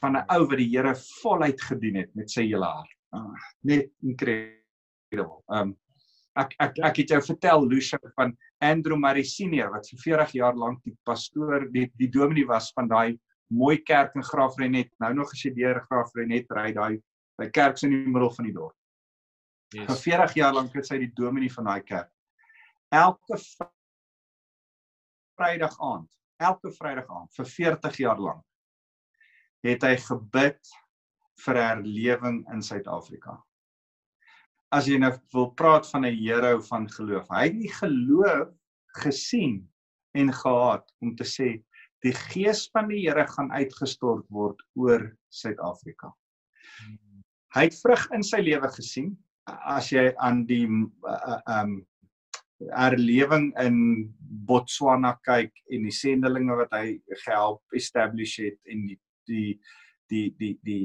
[0.00, 2.96] van 'n ou wat die Here voluit gedien het met sy hele hart.
[3.12, 5.42] Ah, net incredible.
[5.48, 5.76] Um
[6.36, 10.56] ek ek ek het jou vertel Lucia van Andrew Murray senior wat vir 40 jaar
[10.56, 13.18] lank die pastoor die die dominee was van daai
[13.50, 14.90] mooi kerk in Graafrenet.
[15.00, 17.02] Nou nog as jy deur Graafrenet ry daai
[17.42, 18.76] by kerk in die middel van die dorp.
[19.72, 19.86] Yes.
[19.88, 22.10] Vir 40 jaar lank het sy die dominee van daai kerk.
[22.92, 23.38] Elke
[25.36, 28.44] Vrydag aand, elke Vrydag aand vir 40 jaar lank
[29.62, 30.74] het hy gebid
[31.44, 33.38] vir herlewing in Suid-Afrika
[34.72, 37.28] as jy nou wil praat van 'n Here van geloof.
[37.28, 38.48] Hy het die geloof
[39.04, 39.68] gesien
[40.16, 41.62] en gehad om te sê
[42.02, 46.12] die gees van die Here gaan uitgestort word oor Suid-Afrika.
[47.52, 49.12] Hy het vrug in sy lewe gesien
[49.46, 51.80] as jy aan die uh, um
[52.62, 53.76] herlewing in
[54.46, 59.48] Botswana kyk en die sendelinge wat hy gehelp establish het en die die
[60.10, 60.84] die die die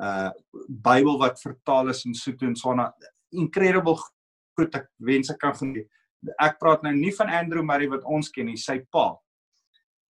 [0.00, 0.30] uh
[0.68, 2.88] Bybel wat vertaal is in Sotho en Swana
[3.34, 3.98] incredible
[4.58, 5.86] goed ek wens ek kan genoem.
[6.40, 9.12] Ek praat nou nie van Andrew Murray wat ons ken nie, sy pa.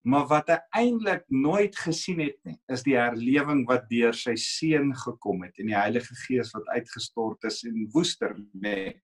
[0.07, 4.93] Maar wat hy eintlik nooit gesien het nie, is die herlewing wat deur sy seun
[4.97, 8.95] gekom het en die Heilige Gees wat uitgestort is en woester lê.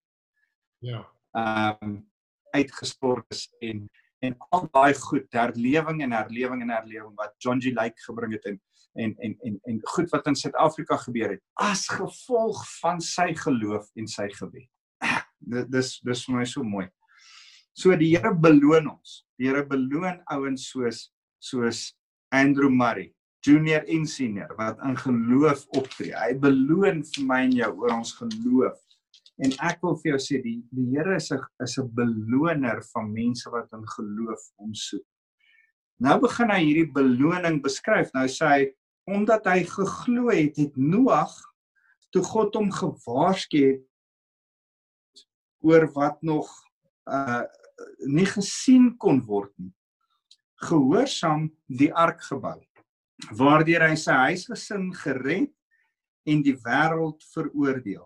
[0.85, 1.05] Ja.
[1.35, 2.03] Ehm um,
[2.55, 3.89] uitgestort is en
[4.25, 8.47] en al daai goed, herlewing en herlewing en herlewing wat John G Lake gebring het
[8.49, 8.61] en
[8.95, 13.91] en en en en goed wat in Suid-Afrika gebeur het as gevolg van sy geloof
[13.99, 14.71] en sy gebed.
[15.75, 16.87] Dis dis vir my so mooi.
[17.75, 19.25] So die Here beloon ons.
[19.39, 21.09] Die Here beloon ouens soos
[21.43, 21.91] soos
[22.33, 23.11] Andrew Murray,
[23.45, 26.15] junior en senior wat in geloof optree.
[26.17, 28.79] Hy beloon vir my en jou oor ons geloof.
[29.45, 33.13] En ek wil vir jou sê die die Here is 'n is 'n beloner van
[33.13, 35.07] mense wat in geloof hom soek.
[36.01, 38.11] Nou begin hy hierdie beloning beskryf.
[38.15, 38.63] Nou sê hy
[39.07, 41.35] omdat hy geglo het, het Noag
[42.13, 43.83] toe God hom gewaarsku het
[45.61, 46.49] oor wat nog
[47.11, 47.43] uh
[48.07, 49.73] nie gesien kon word nie.
[50.65, 52.61] Gehoorsaam die ark gebou
[53.33, 55.53] waardeur hy sy huisgesin gered
[56.29, 58.05] en die wêreld veroordeel.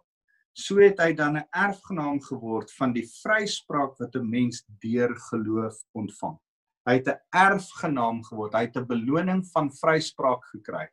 [0.58, 5.76] So het hy dan 'n erfgenaam geword van die vryspraak wat 'n mens deur geloof
[5.94, 6.38] ontvang.
[6.86, 8.54] Hy het 'n erfgenaam geword.
[8.54, 10.88] Hy het 'n beloning van vryspraak gekry.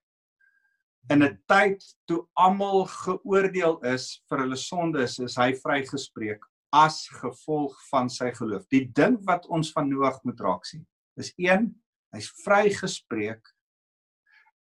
[1.09, 7.75] In 'n tyd toe almal geoordeel is vir hulle sondes, is hy vrygespreek as gevolg
[7.89, 8.65] van sy geloof.
[8.73, 10.85] Die ding wat ons van Noag moet raak sien,
[11.19, 11.69] is een,
[12.15, 13.53] hy's vrygespreek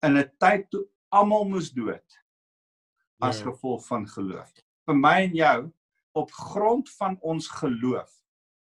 [0.06, 2.18] in 'n tyd toe almal moes dood
[3.20, 3.50] as ja.
[3.50, 4.50] gevolg van geloof.
[4.86, 5.72] Vir my en jou
[6.14, 8.10] op grond van ons geloof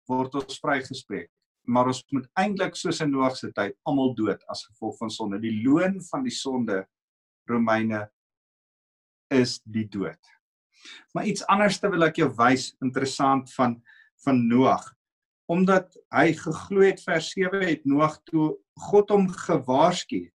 [0.08, 1.32] word ons vrygespreek
[1.68, 5.40] maar ons moet eintlik soos in Noag se tyd almal dood as gevolg van sonde.
[5.44, 6.86] Die loon van die sonde
[7.50, 8.06] Romeine
[9.34, 10.32] is die dood.
[11.14, 13.80] Maar iets anders te wil ek jou wys interessant van
[14.26, 14.86] van Noag.
[15.46, 18.56] Omdat hy geglo het vers 7 het Noag toe
[18.90, 20.26] God hom gewaarsku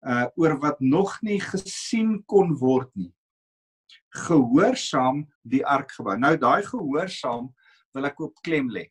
[0.00, 3.12] uh oor wat nog nie gesien kon word nie.
[4.26, 6.16] Gehoorsaam die ark gebou.
[6.16, 7.50] Nou daai gehoorsaam
[7.94, 8.88] wil ek op klem lê.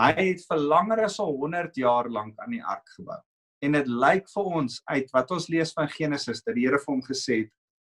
[0.00, 3.18] Hy het vir langer as 100 jaar lank aan die ark gebou.
[3.60, 6.94] En dit lyk vir ons uit wat ons lees van Genesis dat die Here vir
[6.94, 7.52] hom gesê het: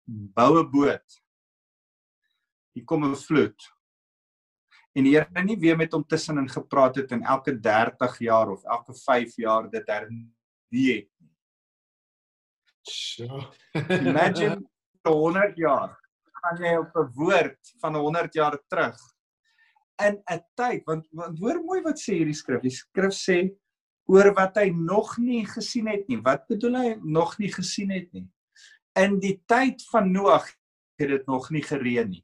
[0.07, 1.23] "Bou 'n boot.
[2.75, 3.75] Hier kom 'n vloed.
[4.95, 8.62] en die Here nie weer met hom tussenin gepraat het en elke 30 jaar of
[8.64, 10.29] elke 5 jaar dit hernie
[10.75, 11.31] het nie.
[12.87, 13.43] Sjoe.
[13.75, 14.61] Imagine
[15.05, 15.97] vir 100 jaar
[16.45, 19.01] gaan jy op 'n woord van 100 jaar terug
[20.03, 22.62] in 'n tyd want want hoor mooi wat sê hierdie skrif.
[22.62, 23.51] Die skrif sê
[24.07, 26.21] oor wat hy nog nie gesien het nie.
[26.21, 28.29] Wat bedoel hy nog nie gesien het nie?
[28.98, 30.46] In die tyd van Noag
[31.00, 32.22] het dit nog nie gereën nie.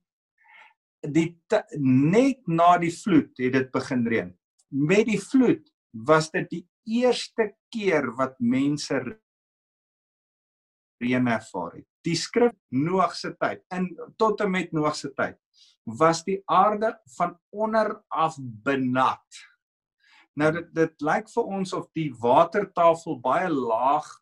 [1.00, 1.40] Die
[1.80, 4.30] net na die vloed het dit begin reën.
[4.70, 5.64] Met die vloed
[6.06, 9.00] was dit die eerste keer wat mense
[11.00, 11.86] reën ervaar het.
[12.06, 15.38] Die skrif Noag se tyd in tot en met Noag se tyd
[15.98, 19.40] was die aarde van onder af benat.
[20.38, 24.19] Nou dit dit lyk vir ons of die watertafel baie laag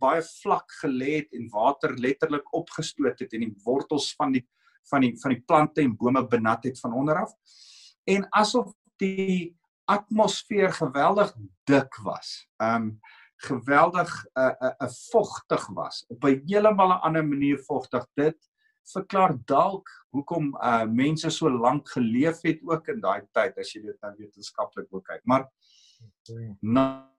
[0.00, 4.46] baie vlak gelê het en water letterlik opgestoot het en die wortels van die
[4.90, 7.32] van die van die plante en bome benat het van onder af.
[8.06, 12.46] En asof die atmosfeer geweldig dik was.
[12.62, 12.98] Um
[13.36, 16.04] geweldig 'n uh, 'n uh, uh, vogtig was.
[16.08, 18.06] Op 'n heeltemal 'n ander manier vogtig.
[18.14, 18.50] Dit
[18.82, 23.82] verklaar dalk hoekom uh mense so lank geleef het ook in daai tyd as jy
[23.82, 25.20] dit nou wetenskaplik wil kyk.
[25.24, 25.50] Maar
[26.60, 27.15] na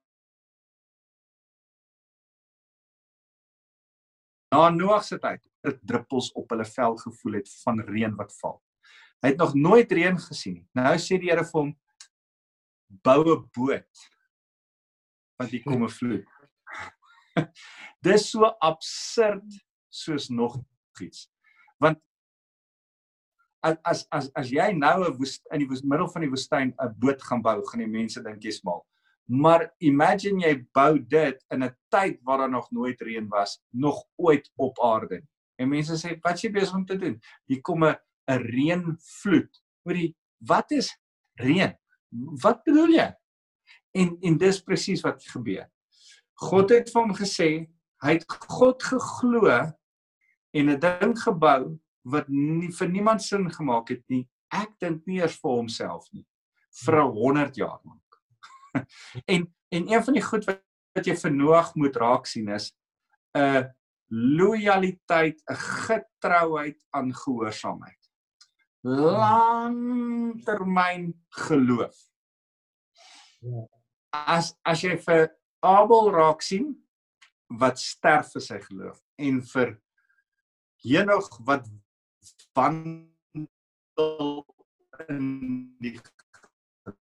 [4.52, 8.62] na Noag se tyd het druppels op hulle vel gevoel het van reën wat val.
[9.22, 10.68] Hy het nog nooit reën gesien nie.
[10.78, 11.74] Nou sê die Here vir hom
[13.04, 14.08] bou 'n boot
[15.38, 16.26] want hier kom 'n vloed.
[18.06, 20.58] Dis so absurd soos nog
[21.02, 21.28] iets
[21.80, 22.00] want
[23.64, 25.18] as as as jy nou 'n
[25.52, 28.64] in die middel van die woestyn 'n boot gaan bou, gaan die mense dink jy's
[28.64, 28.87] mal.
[29.28, 34.06] Maar imagine jy bou dit in 'n tyd waar daar nog nooit reën was, nog
[34.16, 35.22] ooit op aarde.
[35.60, 37.20] En mense sê, "Wat jy besig om te doen?
[37.46, 37.96] Hier kom 'n
[38.28, 40.98] 'n reënvloed." Hoorie, wat is
[41.36, 41.78] reën?
[42.42, 43.16] Wat bedoel jy?
[43.92, 45.70] En en dis presies wat gebeur.
[46.34, 47.68] God het vir hom gesê,
[48.04, 49.74] hy het God geglo
[50.54, 54.28] en 'n ding gebou wat nie vir niemand sin gemaak het nie.
[54.52, 56.26] Ek dink nie eers vir homself nie
[56.86, 58.07] vir 100 jaar lank.
[59.34, 60.62] en en een van die goed wat,
[60.96, 62.66] wat jy vir Noag moet raak sien is
[63.38, 63.76] 'n
[64.10, 68.12] loyaliteit, 'n getrouheid aan gehoorsaamheid.
[68.84, 70.06] Langtermyn
[71.30, 71.98] geloof.
[74.10, 76.88] As as jy vir Abel raak sien
[77.48, 79.82] wat sterf vir sy geloof en vir
[80.84, 81.68] Henog wat
[82.54, 84.46] wandel
[85.10, 85.28] in
[85.82, 86.00] die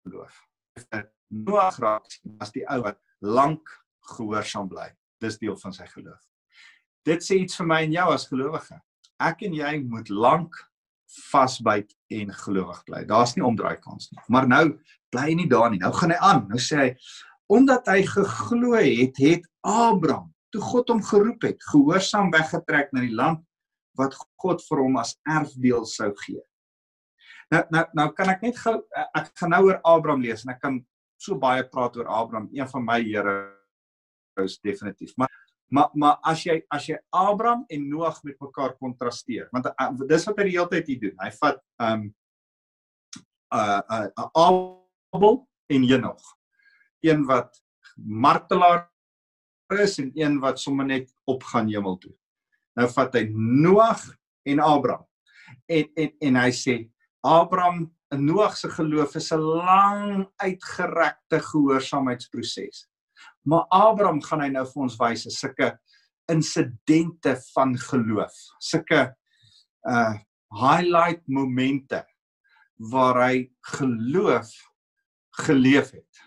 [0.03, 0.47] geloof.
[1.33, 2.05] Noag raak
[2.43, 3.69] as die ou wat lank
[4.15, 4.89] gehoorsaam bly.
[5.21, 6.21] Dis deel van sy geloof.
[7.05, 8.79] Dit sê iets vir my en jou as gelowige.
[9.21, 10.57] Ek en jy moet lank
[11.31, 13.03] vasbyt en gelowig bly.
[13.07, 14.21] Daar's nie omdraai kans nie.
[14.29, 14.63] Maar nou
[15.13, 15.79] bly hy nie daar nie.
[15.81, 16.45] Nou gaan hy aan.
[16.51, 16.89] Nou sê hy
[17.53, 23.15] omdat hy geglo het, het Abraham toe God hom geroep het, gehoorsaam weggetrek na die
[23.15, 23.43] land
[23.99, 26.41] wat God vir hom as erfdeel sou gee.
[27.53, 30.61] Nou nou nou kan ek net gou ek gaan nou oor Abraham lees en ek
[30.63, 30.79] kan
[31.25, 33.35] so baie praat oor Abraham, een van my here
[34.43, 35.15] is definitief.
[35.17, 35.31] Maar
[35.67, 40.25] maar maar as jy as jy Abraham en Noag met mekaar kontrasteer, want uh, dis
[40.29, 41.15] wat hy die hele tyd hier doen.
[41.23, 42.03] Hy vat um
[43.55, 44.29] uh uh, uh
[45.15, 45.39] Abel
[45.73, 46.21] en Henog.
[47.05, 47.57] Een wat
[47.95, 48.85] martelaar
[49.81, 52.13] is en een wat sommer net opgaan hemel toe.
[52.77, 54.05] Nou vat hy Noag
[54.45, 55.07] en Abraham.
[55.65, 56.77] En en en hy sê
[57.25, 62.87] Abraham en Noag se geloof is 'n lang uitgerekte gehoorsaamheidsproses.
[63.41, 65.79] Maar Abraham gaan hy nou vir ons wys is sulke
[66.31, 69.15] insidente van geloof, sulke
[69.87, 70.13] uh
[70.55, 72.05] highlight momente
[72.75, 74.51] waar hy geloof
[75.29, 76.21] geleef het.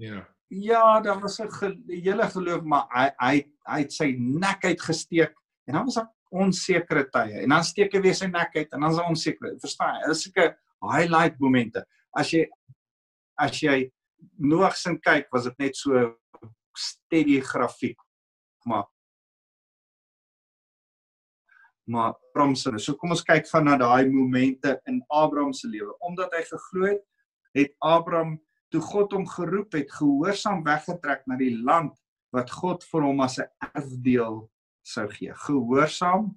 [0.00, 0.24] Ja.
[0.48, 5.34] Ja, daar was 'n ge hele geloof, maar hy hy hy het sy nek uitgesteek
[5.66, 7.42] en dan was daar onsekere tye.
[7.42, 9.52] En dan steek hy weer sy nek uit en dan is daar onseker.
[9.62, 10.06] Verstaan jy?
[10.06, 10.46] Dit is sulke
[10.84, 11.84] highlight momente.
[12.16, 12.46] As jy
[13.38, 13.90] as jy
[14.40, 16.14] Noag se kyk, was dit net so
[16.76, 17.98] steady grafiek.
[18.64, 18.86] Maar
[21.86, 22.72] maar Abraham se.
[22.82, 25.94] So kom ons kyk van na daai momente in Abraham se lewe.
[26.02, 27.04] Omdat hy geglo het,
[27.54, 28.34] het Abraham
[28.74, 31.94] toe God hom geroep het, gehoorsaam weggetrek na die land
[32.34, 34.50] wat God vir hom as 'n erfdeel
[34.86, 35.34] sou gee.
[35.46, 36.30] Gehoorsaam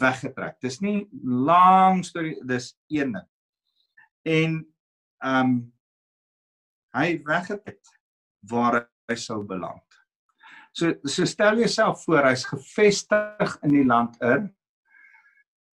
[0.00, 0.58] weggetrek.
[0.62, 3.28] Dis nie lang storie, dis een ding.
[4.28, 4.56] En
[5.24, 5.58] ehm um,
[6.90, 7.86] hy weggetrek
[8.50, 9.84] waar hy sou beland.
[10.74, 14.48] So so stel jouself voor hy's gevestig in die land in.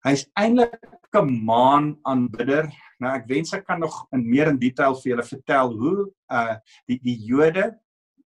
[0.04, 0.76] Hy's eintlik
[1.16, 2.68] 'n maan aanbidder
[3.02, 5.96] nou ek wens ek kan nog in meer in detail vir julle vertel hoe
[6.32, 6.56] uh
[6.90, 7.72] die die Jode,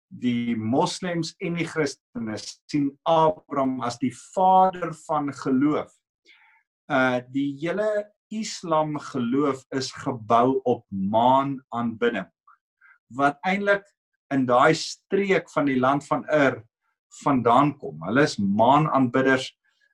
[0.07, 5.91] die moslems en die Christene sien Abraham as die vader van geloof.
[6.87, 12.27] Uh die hele Islam geloof is gebou op maan aanbidding
[13.15, 13.85] wat eintlik
[14.33, 16.59] in daai streek van die land van Ur
[17.23, 18.01] vandaan kom.
[18.03, 19.47] Hulle is maanaanbidders.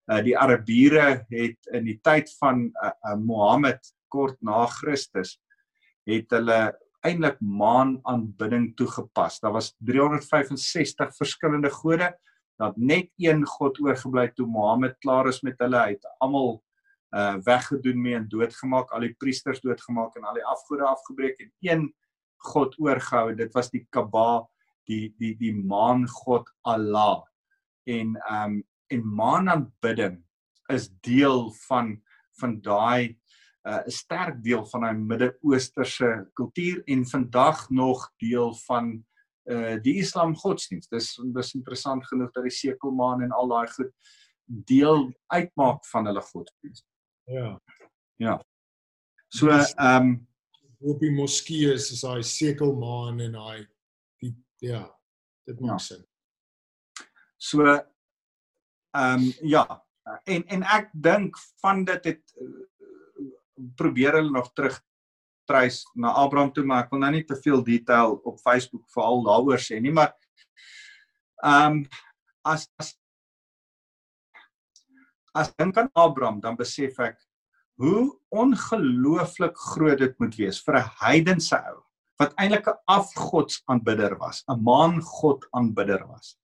[0.09, 3.79] Uh, die Arabiere het in die tyd van uh, uh, Mohammed
[4.11, 5.37] kort na Christus
[6.09, 6.73] het hulle
[7.03, 9.39] eintlik maanaanbidding toegepas.
[9.43, 12.11] Daar was 365 verskillende gode.
[12.61, 15.79] Dat net een God oorgebly toe Mohammed klaar is met hulle.
[15.79, 16.61] Hy het almal
[17.13, 21.51] uh weggedoen mee en doodgemaak, al die priesters doodgemaak en al die afgode afgebreek en
[21.61, 21.83] een
[22.49, 23.35] God oorgehou.
[23.37, 24.47] Dit was die Kaaba,
[24.89, 27.21] die die die maangod Allah.
[27.85, 30.23] En um, en maanaanbidding
[30.73, 31.97] is deel van
[32.39, 33.17] van daai
[33.63, 39.05] 'n uh, sterk deel van daai Midde-Oosterse kultuur en vandag nog deel van
[39.43, 40.89] uh die Islam godsdienst.
[40.89, 43.91] Dis dis interessant genoeg dat die sekelmaan en al daai goed
[44.45, 46.85] deel uitmaak van hulle godsdienst.
[47.25, 47.61] Ja.
[48.15, 48.43] Ja.
[49.27, 50.27] So ehm um,
[50.79, 53.67] op die moskee is is daai sekelmaan en daai
[54.19, 54.83] die ja,
[55.47, 55.85] dit maak ja.
[55.85, 56.05] sin.
[57.37, 57.87] So ehm
[58.93, 59.65] um, ja,
[60.23, 62.35] en en ek dink van dit het
[63.77, 64.79] probeer hulle nog terug
[65.47, 69.23] treis na Abraham toe maar ek wil nou nie te veel detail op Facebook veral
[69.27, 70.13] daaroor sê nie maar
[71.43, 71.85] ehm um,
[72.43, 72.95] as as
[75.33, 77.17] as dink aan Abraham dan besef ek
[77.81, 81.81] hoe ongelooflik groot dit moet wees vir 'n heidense ou
[82.21, 86.37] wat eintlik 'n afgodsaanbidder was, 'n maangod aanbidder was.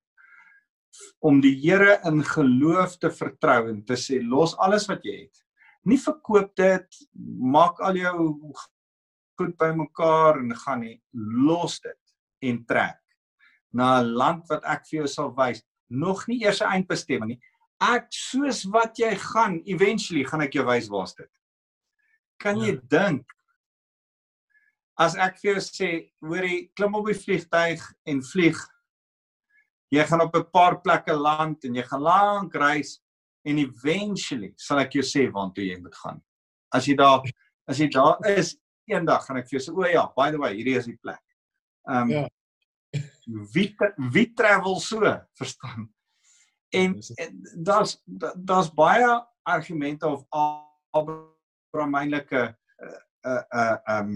[1.19, 5.38] Om die Here in geloof te vertrou en te sê los alles wat jy het.
[5.85, 6.99] Nie verkoop dit,
[7.39, 8.53] maak al jou
[9.39, 12.99] goed bymekaar en gaan nie, los dit en trek
[13.71, 15.63] na 'n land wat ek vir jou sal wys.
[15.89, 17.41] Nog nie eers 'n eindbestemming nie
[17.79, 21.29] ek soos wat jy gaan eventually gaan ek jou wys waar's dit.
[22.39, 22.81] Kan jy ja.
[22.91, 23.35] dink
[24.99, 25.89] as ek vir jou sê,
[26.19, 28.59] hoorie, klim op die vliegtyg en vlieg.
[29.95, 32.99] Jy gaan op 'n paar plekke land en jy gaan lank reis
[33.49, 36.19] en eventually sal ek jou sê waartoe jy moet gaan.
[36.75, 37.25] As jy daar
[37.69, 38.55] as jy daar is
[38.89, 41.23] eendag gaan ek vir jou sê, o ja, by the way, hierdie is die plek.
[41.89, 42.27] Ehm um, ja.
[43.53, 43.69] wie
[44.13, 45.01] wie travel so,
[45.38, 45.89] verstaan?
[46.73, 46.95] En
[47.65, 47.97] daar's
[48.35, 49.09] daar's baie
[49.43, 50.25] argumente of
[50.93, 52.53] Abraham eintlik 'n
[53.25, 54.12] 'n 'n um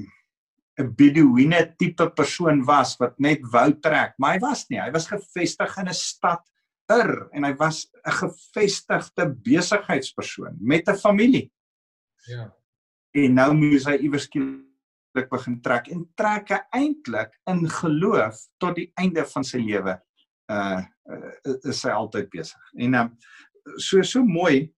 [0.79, 4.81] 'n Bedouine tipe persoon was wat net wou trek, maar hy was nie.
[4.81, 6.41] Hy was gevestig in 'n stad
[6.91, 11.51] Ur en hy was 'n gevestigde besigheidspersoon met 'n familie.
[12.27, 12.53] Ja.
[13.11, 18.75] En nou moes hy iewers skielik begin trek en trek hy eintlik in geloof tot
[18.75, 20.01] die einde van sy lewe
[20.49, 22.71] uh, uh is sy altyd besig.
[22.77, 23.17] En um
[23.77, 24.73] so so mooi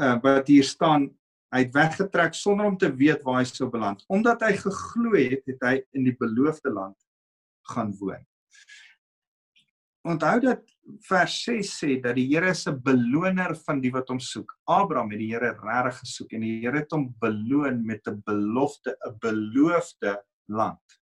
[0.00, 1.10] uh wat hier staan,
[1.54, 4.04] hy het weggetrek sonder om te weet waar hy sou beland.
[4.08, 6.96] Omdat hy geglo het, het hy in die beloofde land
[7.70, 8.22] gaan woon.
[10.04, 10.64] Onthou dat
[11.08, 14.52] vers 6 sê dat die Here is 'n beloner van die wat hom soek.
[14.68, 18.96] Abraham het die Here regtig gesoek en die Here het hom beloon met 'n belofte,
[19.06, 21.00] 'n beloofde land.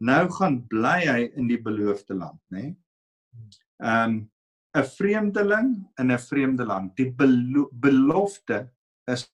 [0.00, 2.62] Nou gaan bly hy in die beloofde land, nê?
[2.62, 2.76] Nee?
[3.82, 4.30] Ehm um,
[4.74, 6.96] 'n vreemdeling in 'n vreemde land.
[6.96, 8.72] Die belo belofte
[9.06, 9.30] is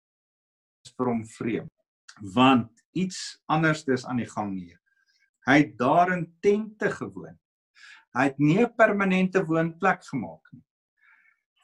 [0.96, 1.78] vir hom vreemd
[2.20, 4.78] want iets anders is aan die gang hier.
[5.46, 7.38] Hy het daar in tente gewoon.
[8.18, 10.64] Hy het nie 'n permanente woonplek gemaak nie.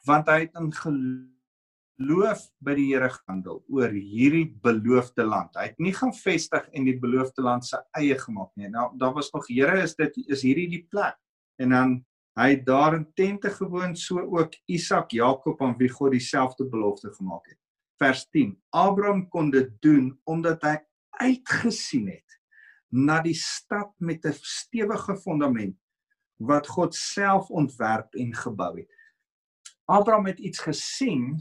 [0.05, 5.55] Want hy het in geloof by die Here gehandel oor hierdie beloofde land.
[5.55, 8.69] Hy het nie gaan vestig en die beloofde land se eie gemaak nie.
[8.69, 11.17] Nou daar was nog Here is dit is hierdie die plek.
[11.57, 16.11] En dan Hy het daar in tente gewoon, so ook Isak, Jakob aan wie God
[16.11, 17.59] dieselfde belofte gemaak het.
[17.95, 18.51] Vers 10.
[18.75, 20.75] Abraham kon dit doen omdat hy
[21.23, 22.39] uitgesien het
[22.91, 25.79] na die stad met 'n stewige fondament
[26.37, 28.91] wat God self ontwerp en gebou het.
[29.85, 31.35] Abraham het iets gesien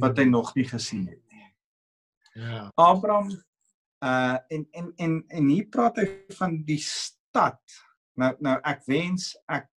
[0.00, 1.48] wat hy nog nie gesien het nie.
[2.36, 2.70] Ja.
[2.74, 3.30] Abraham
[4.04, 6.06] uh en en en en hier praat hy
[6.38, 7.60] van die stad.
[8.16, 9.68] Nou nou ek wens ek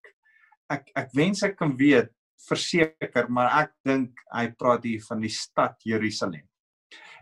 [0.72, 2.12] ek ek wens ek kan weet
[2.48, 6.46] verseker, maar ek dink hy praat hier van die stad Jerusalem.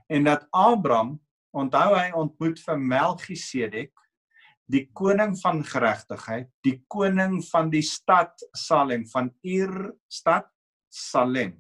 [0.08, 1.18] En dat Abraham,
[1.52, 3.92] onthou hy ontmoet vir Melchisedek,
[4.68, 10.48] die koning van geregtigheid, die koning van die stad Salem van Ur stad
[10.92, 11.56] Salem,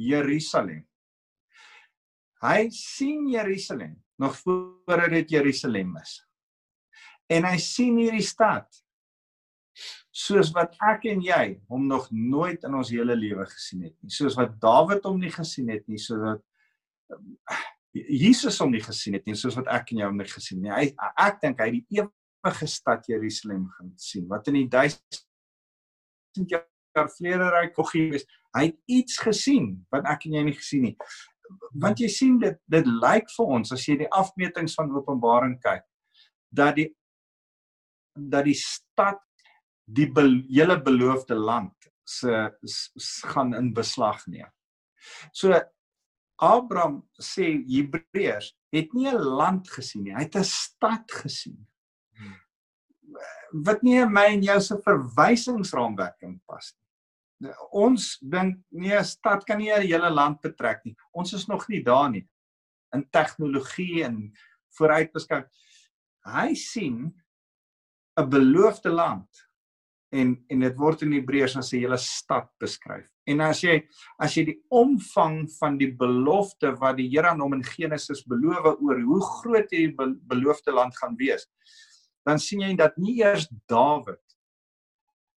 [0.00, 0.84] Jerusalem.
[2.44, 6.18] Hy sien Jerusalem nog voor dit Jerusalem is.
[7.28, 8.68] En hy sien hierdie stad
[10.16, 14.12] soos wat ek en jy hom nog nooit in ons hele lewe gesien het nie.
[14.12, 16.44] Soos wat Dawid hom nie gesien het nie, soos wat
[17.96, 20.72] Jesus hom nie gesien het nie, soos wat ek en jy hom nie gesien nie.
[20.72, 20.86] Hy
[21.26, 21.84] ek dink hy die
[22.46, 25.24] ewige stad Jerusalem gaan sien wat in die duisend
[26.50, 28.26] jaar vlere ryk nog hier is.
[28.56, 30.96] Hy het iets gesien wat ek en jy nie gesien nie
[31.78, 35.84] want jy sien dit dit lyk vir ons as jy die afmetings van Openbaring kyk
[36.50, 36.88] dat die
[38.16, 39.20] dat die stad
[39.86, 42.48] die be, hele beloofde land se
[43.30, 44.48] gaan in beslag neem.
[45.34, 45.52] So
[46.42, 51.66] Abraham sê Hebreërs het nie 'n land gesien nie, hy het 'n stad gesien.
[53.52, 56.86] Wat nie in my en jou se verwysingsraamwerk pas nie
[57.76, 60.96] ons dink nee, 'n stad kan nie 'n hele land betrek nie.
[61.12, 62.26] Ons is nog nie daar nie
[62.94, 64.32] in tegnologie en
[64.78, 65.48] vooruitbeskik.
[66.24, 67.12] Hy sien
[68.18, 69.28] 'n beloofde land
[70.12, 73.08] en en dit word in Hebreërs as 'n hele stad beskryf.
[73.26, 73.86] En as jy
[74.18, 78.80] as jy die omvang van die belofte wat die Here aan hom in Genesis beloof
[78.80, 79.94] oor hoe groot hierdie
[80.26, 81.46] beloofde land gaan wees,
[82.26, 84.22] dan sien jy dat nie eers Dawid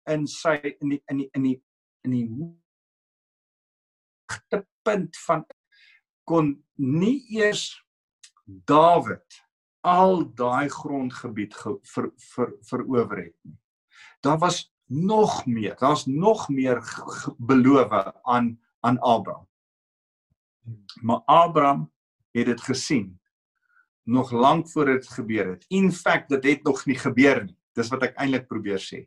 [0.06, 1.62] in sy in die in die in die
[2.06, 2.28] in die
[4.30, 5.42] hoogtepunt van
[6.26, 7.64] kon nie eers
[8.46, 9.42] Dawid
[9.86, 13.58] al daai grondgebied ver, ver, verower het nie.
[14.22, 16.82] Daar was nog meer, daar's nog meer
[17.38, 19.48] belowe aan aan Abraham.
[21.02, 21.92] Maar Abraham
[22.30, 23.20] het dit gesien
[24.06, 25.64] nog lank voor dit gebeur het.
[25.68, 27.56] In feite dit het nog nie gebeur nie.
[27.74, 29.02] Dis wat ek eintlik probeer sê.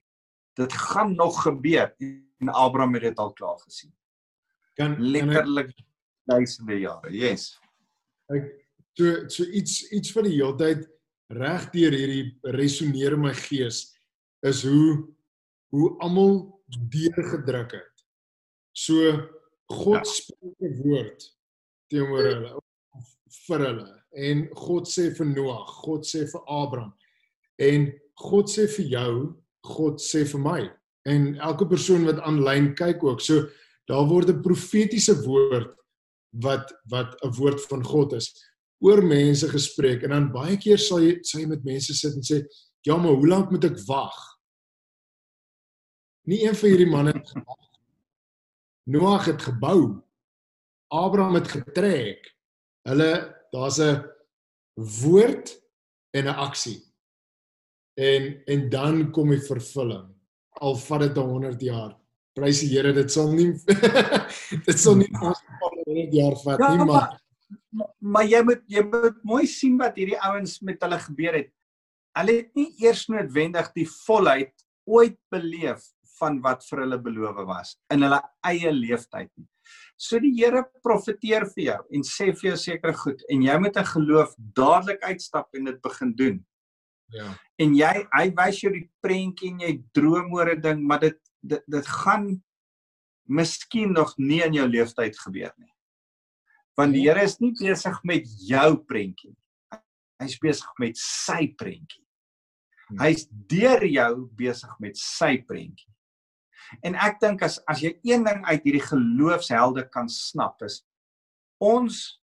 [0.60, 3.94] Dit gaan nog gebeur en Abraham het dit al klaar gesien.
[4.76, 5.72] Kan letterlik
[6.28, 7.12] duisende jare.
[7.16, 7.54] Yes.
[8.30, 8.52] Ek
[9.00, 10.84] so so iets iets van die heeltyd
[11.40, 13.86] reg deur hierdie resoneer my gees
[14.46, 15.08] is hoe
[15.74, 16.42] hoe almal
[16.92, 18.06] deurgedruk het.
[18.76, 19.16] So
[19.70, 20.12] God ja.
[20.12, 21.30] spreek 'n woord
[21.90, 22.54] teenoor hulle
[23.48, 26.94] vir hulle en God sê vir Noag, God sê vir Abraham
[27.60, 27.90] en
[28.20, 29.14] God sê vir jou,
[29.64, 30.62] God sê vir my
[31.10, 33.22] en elke persoon wat aanlyn kyk ook.
[33.22, 33.48] So
[33.90, 35.76] daar word 'n profetiese woord
[36.44, 38.34] wat wat 'n woord van God is
[38.80, 42.24] oor mense gespreek en dan baie keer sal jy sal jy met mense sit en
[42.24, 42.46] sê
[42.86, 44.20] ja maar hoe lank moet ek wag?
[46.26, 47.66] Nie een van hierdie manne het gewag.
[48.86, 50.02] Noag het gebou.
[50.92, 52.36] Abraham het getrek.
[52.88, 54.04] Hulle daar's 'n
[54.76, 55.50] woord
[56.12, 56.84] en 'n aksie.
[57.96, 60.08] En en dan kom die vervulling
[60.60, 61.98] al vat dit 100 jaar.
[62.34, 63.52] Prys die Here, dit sal nie
[64.68, 65.42] dit sal nie ons
[65.86, 67.20] 100 jaar vat ja, nie, maar
[67.70, 71.52] maar, maar jy moet jy moet mooi sien wat hierdie ouens met hulle gebeur het.
[72.18, 74.54] Hulle het nie eers noodwendig die volheid
[74.90, 75.86] ooit beleef
[76.20, 78.20] van wat vir hulle beloof was in hulle
[78.50, 79.48] eie lewenstyd nie.
[80.00, 83.80] So die Here profeteer vir jou en sê vir jou seker goed en jy moet
[83.82, 86.38] in geloof dadelik uitstap en dit begin doen.
[87.12, 87.34] Ja.
[87.60, 91.20] En jy hy wys jou die prentjie en jy droom oor 'n ding, maar dit
[91.44, 92.42] dit dit gaan
[93.28, 95.74] miskien nog nie in jou lewenstyd gebeur nie.
[96.78, 99.80] Want die Here is nie besig met jou prentjie nie.
[100.20, 102.06] Hy's besig met sy prentjie.
[102.88, 103.00] Hmm.
[103.04, 105.89] Hy's deur jou besig met sy prentjie.
[106.86, 110.82] En ek dink as as jy een ding uit hierdie geloofshelde kan snap is
[111.60, 112.20] ons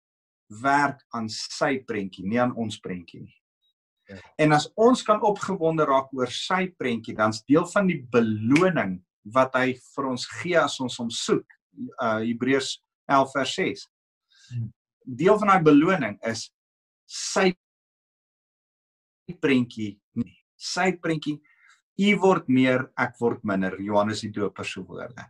[0.62, 3.34] werk aan sy prentjie, nie aan ons prentjie nie.
[4.08, 4.18] Ja.
[4.44, 8.98] En as ons kan opgewonde raak oor sy prentjie, dan's deel van die beloning
[9.34, 11.46] wat hy vir ons gee as ons hom soek.
[11.96, 12.76] Uh Hebreërs
[13.10, 13.86] 11 vers 6.
[14.52, 14.68] Hmm.
[15.04, 16.46] Deel van daai beloning is
[17.08, 17.50] sy
[19.40, 20.36] prentjie nie.
[20.60, 21.38] Sy prentjie
[21.98, 23.76] u word meer, ek word minder.
[23.80, 25.26] Johannes die Doper se woorde.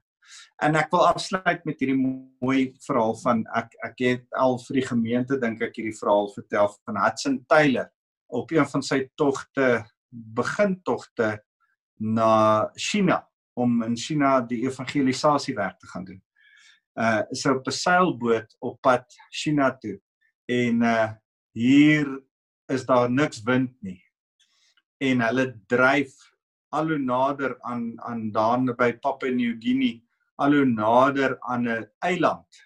[0.62, 4.86] En ek wil afsluit met hierdie mooi verhaal van ek ek het al vir die
[4.86, 7.90] gemeente dink ek hierdie verhaal vertel van Hudson Taylor
[8.34, 11.36] op een van sy togte begintogte
[12.00, 13.20] na China
[13.58, 16.22] om in China die evangelisasie werk te gaan doen.
[16.94, 20.00] Uh so op 'n seilboot op pad China toe.
[20.46, 21.12] En uh
[21.52, 22.08] hier
[22.66, 24.02] is daar niks wind nie.
[24.98, 26.14] En hulle dryf
[26.78, 30.00] al hoe nader aan aan daar by Papua New Guinea,
[30.36, 32.62] al hoe nader aan 'n eiland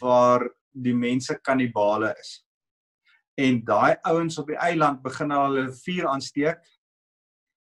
[0.00, 2.44] waar die mense kannibale is
[3.36, 6.60] en daai ouens op die eiland begin al hulle vuur aansteek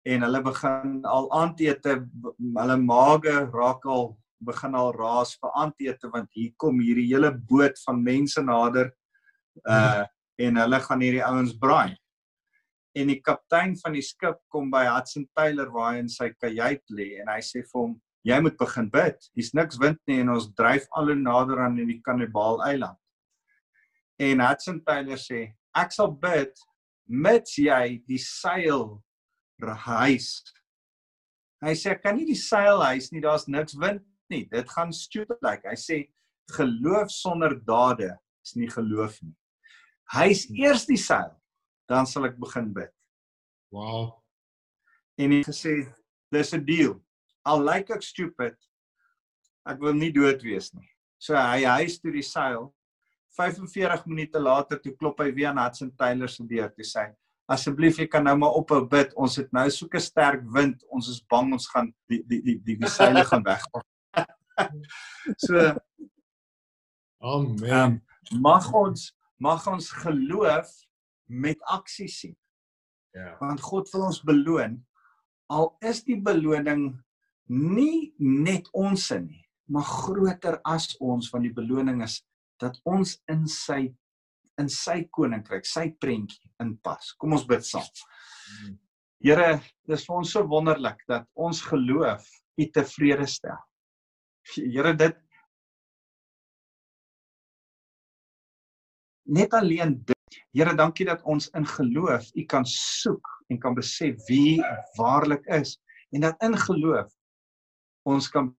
[0.06, 1.96] en hulle begin al aandete
[2.40, 7.80] hulle maage raak al begin al raas vir aandete want hier kom hierdie hele boot
[7.88, 8.92] van mense nader
[9.64, 10.04] Uh
[10.36, 11.96] en hulle gaan hierdie ouens braai.
[12.96, 16.84] En die kaptein van die skip kom by Hudson Taylor waar hy in sy kajuit
[16.96, 19.28] lê en hy sê vir hom jy moet begin bid.
[19.38, 22.98] Hier's niks wind nie en ons dryf al hoe nader aan die Kannibaal eiland.
[24.18, 26.56] En Hudson Taylor sê ek sal bid
[27.06, 28.96] mits jy die seil
[29.62, 30.40] reis.
[31.64, 34.46] Hy sê kan nie die seil huis nie, daar's niks wind nie.
[34.52, 35.64] Dit gaan stupid lyk.
[35.64, 35.72] Like.
[35.72, 36.02] Hy sê
[36.56, 38.14] geloof sonder dade
[38.46, 39.34] is nie geloof nie.
[40.14, 41.32] Hy's eers die seil,
[41.90, 42.92] dan sal ek begin bid.
[43.72, 44.22] Wow.
[45.18, 45.76] En hy gesê
[46.32, 46.96] dis 'n deal.
[47.46, 48.56] Al lyk ek stupid,
[49.66, 50.90] ek wil nie dood wees nie.
[51.18, 52.74] So hy huis toe die seil.
[53.38, 57.12] 45 minute later toe klop hy weer aan Hudson Taylor se deur toe sê
[57.52, 59.14] asseblief jy kan nou maar ophou bid.
[59.18, 60.84] Ons het nou so 'n sterk wind.
[60.90, 63.62] Ons is bang ons gaan die die die die, die seile gaan weg.
[65.46, 65.76] so
[67.22, 68.02] Amen.
[68.32, 70.70] um, mag ons mag ons geloof
[71.26, 72.36] met aksie sien.
[73.16, 73.36] Ja.
[73.40, 74.80] Want God wil ons beloon.
[75.54, 76.88] Al is die beloning
[77.52, 82.20] nie net ons in nie, maar groter as ons van die beloning is
[82.62, 83.88] dat ons in sy
[84.56, 87.12] in sy koninkryk, sy prentjie inpas.
[87.20, 87.84] Kom ons bid saam.
[89.20, 89.58] Here,
[89.90, 92.24] dis vir ons so wonderlik dat ons geloof
[92.56, 93.60] U tevrede stel.
[94.56, 95.18] Here, dit
[99.26, 100.15] net alleen dit.
[100.56, 104.62] Here, dankie dat ons in geloof U kan soek en kan besef wie
[104.98, 105.76] waarlik is
[106.16, 107.12] en dat in geloof
[108.10, 108.50] ons kan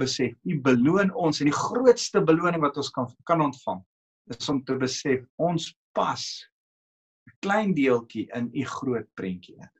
[0.00, 3.82] besef U beloon ons en die grootste beloning wat ons kan kan ontvang
[4.32, 6.24] is om te besef ons pas
[7.28, 9.70] 'n klein deeltjie in U groot prentjie in.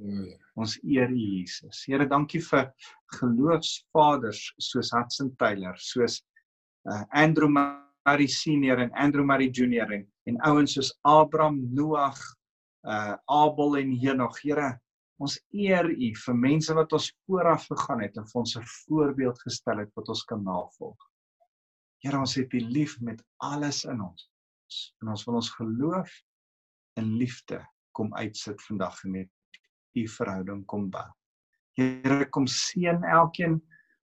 [0.00, 0.36] Ja.
[0.56, 1.84] Ons eer U Jesus.
[1.86, 2.72] Here, dankie vir
[3.18, 6.22] geloofsvaders soos Hudson Taylor, soos
[6.88, 7.48] uh, Andrew
[8.06, 12.18] Murray senior en Andrew Murray junior en, en ouens soos Abraham, Noag,
[12.88, 14.38] uh Abel en Henog.
[14.42, 14.72] Here,
[15.20, 19.40] ons eer U vir mense wat ons vooraf gegaan het en vir ons 'n voorbeeld
[19.44, 20.96] gestel het wat ons kan navolg.
[22.00, 24.30] Here, ons het U lief met alles in ons.
[25.02, 26.10] En ons wil ons geloof
[26.96, 27.60] in liefde
[27.92, 29.30] kom uitsit vandag en met
[29.96, 31.08] U verhouding kom bou.
[31.76, 33.60] Here, kom seën elkeen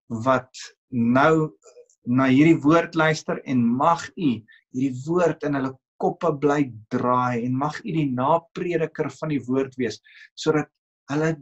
[0.08, 0.54] wat
[0.90, 1.52] nou
[2.08, 4.30] na hierdie woord luister en mag U
[4.74, 6.62] hierdie woord in hulle koppe bly
[6.94, 10.00] draai en mag U die naprediker van die woord wees
[10.40, 10.72] sodat
[11.12, 11.36] hulle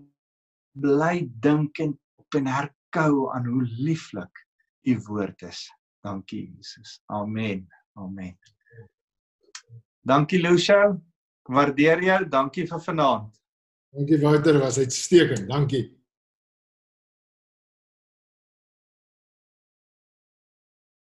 [0.81, 4.45] bly dink en op en herkou aan hoe lieflik
[4.85, 5.65] U woord is.
[6.05, 6.99] Dankie Jesus.
[7.09, 7.65] Amen.
[7.97, 8.35] Amen.
[10.05, 10.93] Dankie Lucia.
[11.49, 12.19] Waardeer jou.
[12.29, 13.33] Dankie vir vanaand.
[13.95, 15.47] Dankie Wouter, was uitstekend.
[15.49, 15.87] Dankie.